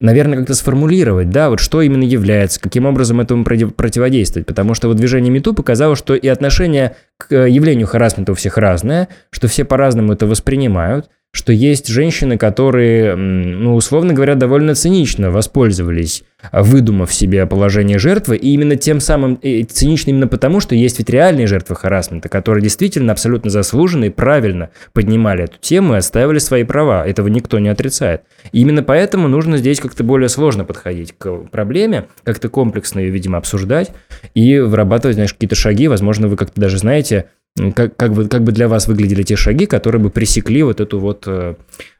[0.00, 4.96] наверное, как-то сформулировать, да, вот что именно является, каким образом этому противодействовать, потому что вот
[4.96, 10.12] движение МИТУ показало, что и отношение к явлению харасмента у всех разное, что все по-разному
[10.12, 17.44] это воспринимают, что есть женщины, которые, ну, условно говоря, довольно цинично воспользовались, а, выдумав себе
[17.46, 21.76] положение жертвы, и именно тем самым и цинично именно потому, что есть ведь реальные жертвы
[21.76, 27.06] харасмента, которые действительно абсолютно заслуженно и правильно поднимали эту тему и отстаивали свои права.
[27.06, 28.22] Этого никто не отрицает.
[28.52, 33.36] И именно поэтому нужно здесь как-то более сложно подходить к проблеме, как-то комплексно ее, видимо,
[33.36, 33.92] обсуждать
[34.34, 35.88] и вырабатывать, знаешь, какие-то шаги.
[35.88, 37.26] Возможно, вы как-то даже знаете,
[37.74, 40.98] как, как, бы, как бы для вас выглядели те шаги, которые бы пресекли вот эту
[40.98, 41.54] вот э,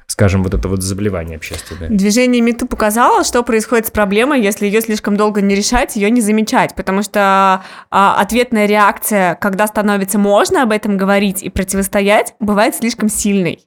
[0.09, 1.91] скажем, вот это вот заболевание общественное.
[1.91, 6.23] Движение МИТУ показало, что происходит с проблемой, если ее слишком долго не решать, ее не
[6.23, 12.75] замечать, потому что а, ответная реакция, когда становится можно об этом говорить и противостоять, бывает
[12.75, 13.61] слишком сильной.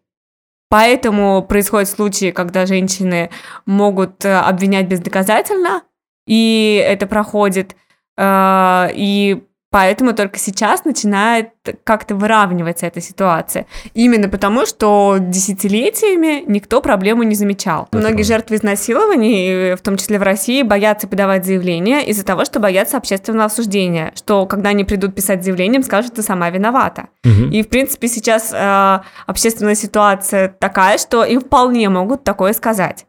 [0.68, 3.30] Поэтому происходят случаи, когда женщины
[3.66, 5.84] могут э, обвинять бездоказательно,
[6.26, 7.76] и это проходит,
[8.18, 11.52] э, и Поэтому только сейчас начинает
[11.86, 13.68] как-то выравниваться эта ситуация.
[13.94, 17.88] Именно потому, что десятилетиями никто проблему не замечал.
[17.90, 22.60] Это Многие жертвы изнасилований, в том числе в России, боятся подавать заявление из-за того, что
[22.60, 27.08] боятся общественного осуждения, что когда они придут писать заявление, скажут, ты сама виновата.
[27.24, 27.52] Угу.
[27.52, 33.06] И, в принципе, сейчас э, общественная ситуация такая, что им вполне могут такое сказать.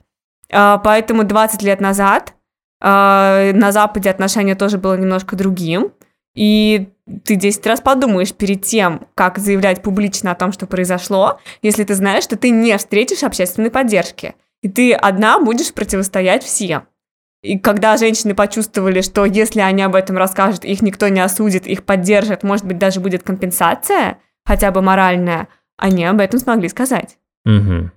[0.49, 2.35] Э, поэтому 20 лет назад
[2.81, 5.91] э, на Западе отношение тоже было немножко другим.
[6.35, 6.89] И
[7.25, 11.95] ты 10 раз подумаешь перед тем, как заявлять публично о том, что произошло, если ты
[11.95, 14.35] знаешь, что ты не встретишь общественной поддержки.
[14.63, 16.85] И ты одна будешь противостоять всем.
[17.43, 21.85] И когда женщины почувствовали, что если они об этом расскажут, их никто не осудит, их
[21.85, 27.19] поддержит, может быть, даже будет компенсация, хотя бы моральная, они об этом смогли сказать.
[27.45, 27.91] Угу.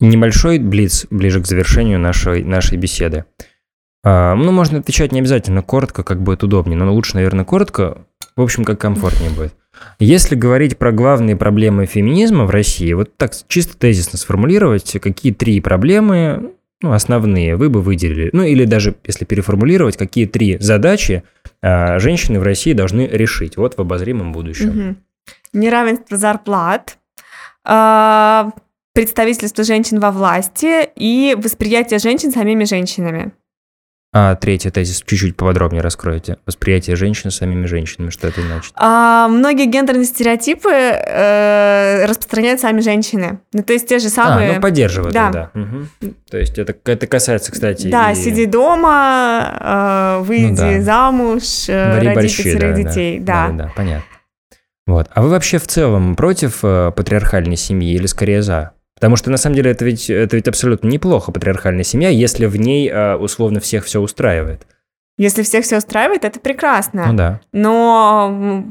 [0.00, 3.26] Небольшой блиц ближе к завершению нашей, нашей беседы.
[4.02, 8.42] А, ну, можно отвечать не обязательно коротко, как будет удобнее, но лучше, наверное, коротко, в
[8.42, 9.54] общем, как комфортнее будет.
[9.98, 15.60] Если говорить про главные проблемы феминизма в России, вот так чисто тезисно сформулировать, какие три
[15.60, 21.22] проблемы, ну, основные, вы бы выделили, ну, или даже, если переформулировать, какие три задачи
[21.62, 24.68] а, женщины в России должны решить, вот в обозримом будущем.
[24.68, 24.96] Угу.
[25.52, 26.96] Неравенство зарплат,
[27.64, 28.50] а,
[28.94, 33.32] представительство женщин во власти и восприятие женщин самими женщинами.
[34.12, 36.38] А третий тезис чуть-чуть поподробнее раскроете.
[36.44, 38.72] Восприятие женщин самими женщинами, что это значит?
[38.74, 43.38] А, многие гендерные стереотипы э, распространяют сами женщины.
[43.52, 44.50] Ну, то есть те же самые...
[44.50, 45.30] А, ну, поддерживают, да.
[45.30, 45.50] да.
[45.54, 46.12] Угу.
[46.28, 47.86] То есть это, это касается, кстати...
[47.86, 48.16] Да, и...
[48.16, 50.82] сиди дома, э, выйди ну, да.
[50.82, 53.20] замуж, Вари роди пятерых да, детей.
[53.20, 53.46] Да.
[53.46, 53.52] Да.
[53.52, 54.04] Да, да, понятно.
[54.88, 55.08] Вот.
[55.14, 58.72] А вы вообще в целом против э, патриархальной семьи или скорее за?
[59.00, 62.56] Потому что на самом деле это ведь, это ведь абсолютно неплохо, патриархальная семья, если в
[62.56, 64.66] ней а, условно всех все устраивает.
[65.16, 67.06] Если всех все устраивает, это прекрасно.
[67.06, 67.40] Ну да.
[67.52, 68.62] Но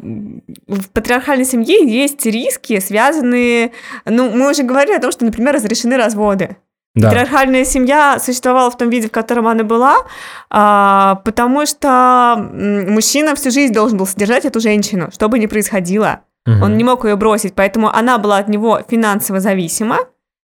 [0.68, 3.72] в патриархальной семье есть риски, связанные...
[4.06, 6.58] Ну, мы уже говорили о том, что, например, разрешены разводы.
[6.94, 7.08] Да.
[7.08, 9.98] Патриархальная семья существовала в том виде, в котором она была,
[10.52, 16.22] а, потому что мужчина всю жизнь должен был содержать эту женщину, что бы ни происходило.
[16.46, 16.64] Угу.
[16.64, 20.00] Он не мог ее бросить, поэтому она была от него финансово зависима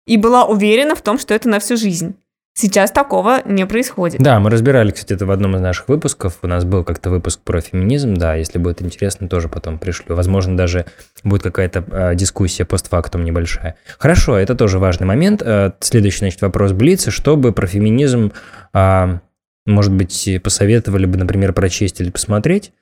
[0.06, 2.16] и была уверена в том, что это на всю жизнь.
[2.54, 4.20] Сейчас такого не происходит.
[4.20, 6.38] Да, мы разбирали, кстати, это в одном из наших выпусков.
[6.42, 10.14] У нас был как-то выпуск про феминизм, да, если будет интересно, тоже потом пришлю.
[10.14, 10.84] Возможно, даже
[11.24, 13.76] будет какая-то э, дискуссия постфактум небольшая.
[13.96, 15.40] Хорошо, это тоже важный момент.
[15.42, 17.10] Э, следующий, значит, вопрос Блица.
[17.10, 18.32] Чтобы про феминизм,
[18.74, 19.18] э,
[19.64, 22.72] может быть, посоветовали бы, например, прочесть или посмотреть?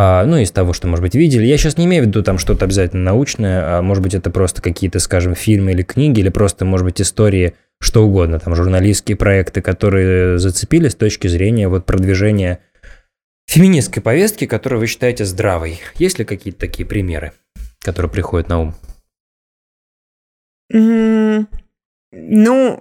[0.00, 1.44] А, ну, из того, что, может быть, видели.
[1.44, 4.62] Я сейчас не имею в виду там что-то обязательно научное, а может быть, это просто
[4.62, 9.60] какие-то, скажем, фильмы или книги, или просто, может быть, истории, что угодно, там, журналистские проекты,
[9.60, 12.60] которые зацепили с точки зрения вот продвижения
[13.48, 15.80] феминистской повестки, которую вы считаете здравой.
[15.96, 17.32] Есть ли какие-то такие примеры,
[17.80, 18.74] которые приходят на ум?
[20.72, 21.46] Mm,
[22.12, 22.80] ну,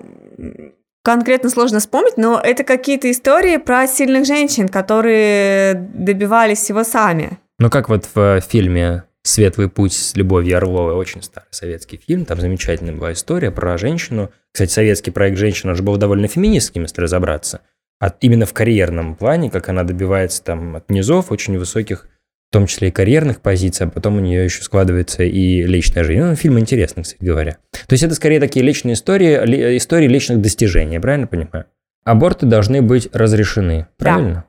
[1.08, 7.39] конкретно сложно вспомнить, но это какие-то истории про сильных женщин, которые добивались всего сами.
[7.60, 12.41] Ну, как вот в фильме «Светлый путь» с Любовью Орловой, очень старый советский фильм, там
[12.41, 14.32] замечательная была история про женщину.
[14.51, 17.62] Кстати, советский проект «Женщина» же был довольно феминистским, если разобраться.
[18.01, 22.10] А именно в карьерном плане, как она добивается там от низов очень высоких
[22.49, 26.21] в том числе и карьерных позиций, а потом у нее еще складывается и личная жизнь.
[26.21, 27.57] Ну, фильм интересный, кстати говоря.
[27.87, 31.65] То есть это скорее такие личные истории, истории личных достижений, я правильно понимаю?
[32.05, 34.33] Аборты должны быть разрешены, правильно?
[34.33, 34.45] Да.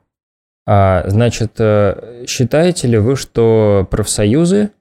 [0.65, 4.71] А, значит, э, считаете ли вы, что профсоюзы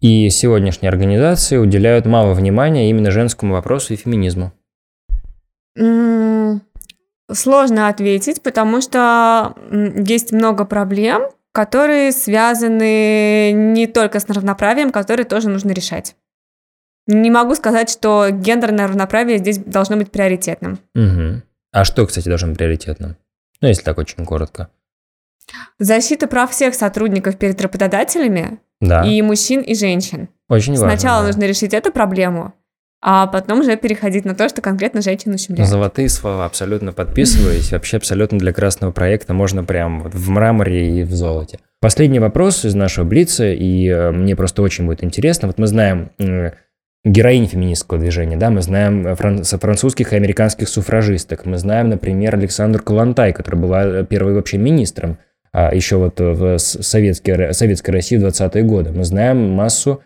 [0.00, 4.52] и сегодняшние организации уделяют мало внимания именно женскому вопросу и феминизму?
[7.32, 15.48] Сложно ответить, потому что есть много проблем, которые связаны не только с равноправием, которые тоже
[15.48, 16.16] нужно решать.
[17.06, 20.78] Не могу сказать, что гендерное равноправие здесь должно быть приоритетным.
[20.94, 21.42] Угу.
[21.72, 23.16] А что, кстати, должно быть приоритетным?
[23.60, 24.70] Ну, если так очень коротко.
[25.78, 29.04] Защита прав всех сотрудников перед работодателями да.
[29.04, 30.28] и мужчин, и женщин.
[30.48, 30.96] Очень важно.
[30.96, 31.26] Сначала да.
[31.28, 32.54] нужно решить эту проблему,
[33.04, 35.68] а потом уже переходить на то, что конкретно женщину ущемляет.
[35.68, 37.72] Золотые слова, абсолютно подписываюсь.
[37.72, 41.58] Вообще абсолютно для красного проекта можно прям в мраморе и в золоте.
[41.80, 45.48] Последний вопрос из нашего Блица, и э, мне просто очень будет интересно.
[45.48, 46.10] Вот мы знаем
[47.04, 52.80] героинь феминистского движения, да, мы знаем фран- французских и американских суфражисток, мы знаем, например, Александру
[52.80, 55.18] Калантай, которая была э, первой вообще министром
[55.52, 58.92] а, еще вот в советской, советской России в 20-е годы.
[58.92, 60.02] Мы знаем массу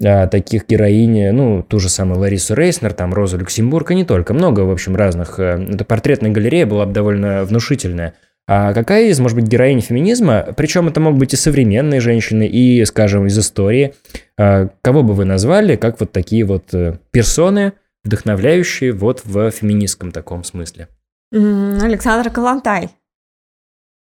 [0.00, 4.60] таких героинь, ну, ту же самую Ларису Рейснер, там, Розу Люксембург, и не только, много,
[4.60, 5.38] в общем, разных.
[5.38, 8.14] Э, эта портретная галерея была бы довольно внушительная.
[8.46, 12.84] А какая из, может быть, героинь феминизма, причем это могут быть и современные женщины, и,
[12.86, 13.94] скажем, из истории,
[14.38, 17.74] а, кого бы вы назвали, как вот такие вот э, персоны,
[18.04, 20.88] вдохновляющие вот в феминистском таком смысле?
[21.30, 22.88] Александра Калантай.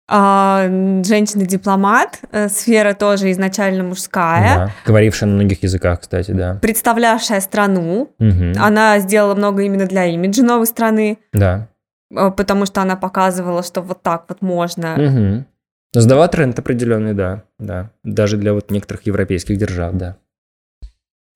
[0.08, 0.68] А,
[1.04, 4.56] женщина-дипломат, э, сфера тоже изначально мужская.
[4.56, 6.58] Да, говорившая на многих языках, кстати, да.
[6.62, 8.12] Представлявшая страну.
[8.20, 8.52] Угу.
[8.60, 11.18] Она сделала много именно для имиджа новой страны.
[11.32, 11.68] Да.
[12.14, 14.94] Э, потому что она показывала, что вот так вот можно.
[14.94, 15.44] Угу.
[16.00, 17.90] Сдава тренд определенный, да, да.
[18.04, 20.16] Даже для вот некоторых европейских держав, да.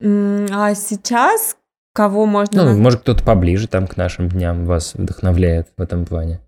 [0.01, 1.57] А сейчас
[1.93, 2.65] кого можно...
[2.65, 6.41] Ну, может, кто-то поближе там к нашим дням вас вдохновляет в этом плане.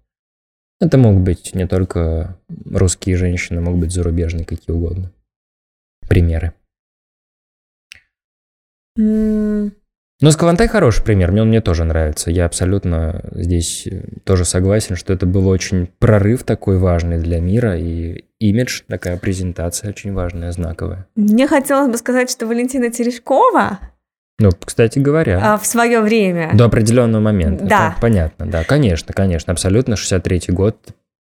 [0.83, 2.37] Это могут быть не только
[2.69, 5.13] русские женщины, могут быть зарубежные, какие угодно.
[6.09, 6.55] Примеры.
[8.99, 9.71] Mm.
[10.21, 12.33] Ну, Скалантай хороший пример, мне он мне тоже нравится.
[12.33, 17.79] Я абсолютно здесь э, тоже согласен, что это был очень прорыв такой важный для мира,
[17.79, 21.07] и имидж, такая презентация очень важная, знаковая.
[21.15, 23.79] Мне хотелось бы сказать, что Валентина Терешкова
[24.43, 25.41] ну, кстати говоря.
[25.43, 26.51] А, в свое время.
[26.55, 27.65] До определенного момента.
[27.65, 27.97] Да.
[28.01, 29.95] Понятно, да, конечно, конечно, абсолютно.
[29.95, 30.77] 63-й год,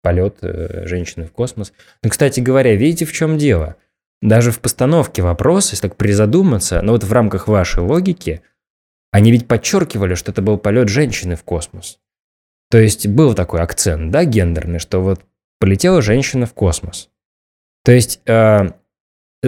[0.02, 1.72] полет э, женщины в космос.
[2.02, 3.76] Но, кстати говоря, видите, в чем дело?
[4.20, 8.42] Даже в постановке вопроса, если так призадуматься, но ну, вот в рамках вашей логики,
[9.12, 11.98] они ведь подчеркивали, что это был полет женщины в космос.
[12.70, 15.20] То есть был такой акцент, да, гендерный, что вот
[15.60, 17.10] полетела женщина в космос.
[17.84, 18.70] То есть э,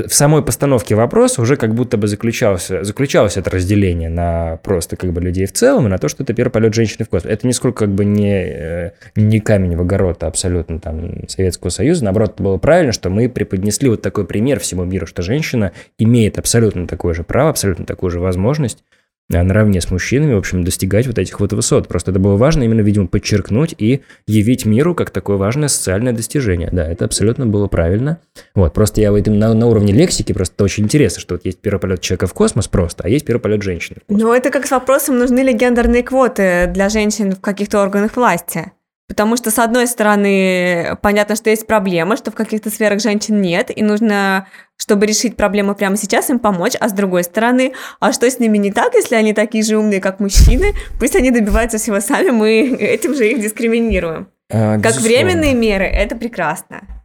[0.04, 5.12] в самой постановке вопроса уже как будто бы заключалось, заключалось это разделение на просто как
[5.12, 7.32] бы людей в целом и на то, что это первый полет женщины в космос.
[7.32, 12.04] Это нисколько как бы не, э, не камень в огород абсолютно там Советского Союза.
[12.04, 16.38] Наоборот, это было правильно, что мы преподнесли вот такой пример всему миру, что женщина имеет
[16.38, 21.06] абсолютно такое же право, абсолютно такую же возможность а, наравне с мужчинами, в общем, достигать
[21.06, 21.88] вот этих вот высот.
[21.88, 26.68] Просто это было важно именно, видимо, подчеркнуть и явить миру как такое важное социальное достижение.
[26.72, 28.18] Да, это абсолютно было правильно.
[28.54, 31.58] Вот, просто я в этом на, на уровне лексики просто очень интересно, что вот есть
[31.58, 33.98] первый полет человека в космос просто, а есть первый полет женщины.
[34.08, 38.72] Ну, это как с вопросом, нужны ли гендерные квоты для женщин в каких-то органах власти.
[39.08, 43.70] Потому что, с одной стороны, понятно, что есть проблема, что в каких-то сферах женщин нет,
[43.74, 48.28] и нужно, чтобы решить проблему прямо сейчас, им помочь, а с другой стороны, а что
[48.28, 52.00] с ними не так, если они такие же умные, как мужчины, пусть они добиваются всего
[52.00, 54.28] сами, мы этим же их дискриминируем.
[54.50, 56.95] А, как временные меры, это прекрасно.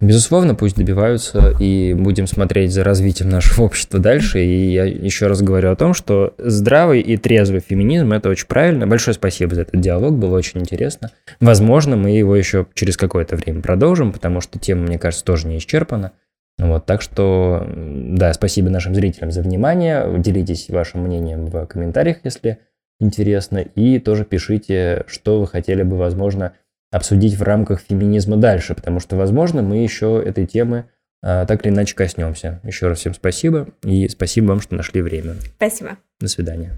[0.00, 4.42] Безусловно, пусть добиваются, и будем смотреть за развитием нашего общества дальше.
[4.42, 8.86] И я еще раз говорю о том, что здравый и трезвый феминизм– это очень правильно.
[8.86, 11.10] Большое спасибо за этот диалог, было очень интересно.
[11.38, 15.58] Возможно, мы его еще через какое-то время продолжим, потому что тема, мне кажется, тоже не
[15.58, 16.12] исчерпана.
[16.58, 20.06] Вот, так что, да, спасибо нашим зрителям за внимание.
[20.18, 22.58] Делитесь вашим мнением в комментариях, если
[23.00, 23.58] интересно.
[23.58, 26.52] И тоже пишите, что вы хотели бы, возможно,
[26.90, 30.86] обсудить в рамках феминизма дальше, потому что, возможно, мы еще этой темы
[31.22, 32.60] а, так или иначе коснемся.
[32.64, 35.34] Еще раз всем спасибо и спасибо вам, что нашли время.
[35.56, 35.98] Спасибо.
[36.20, 36.76] До свидания.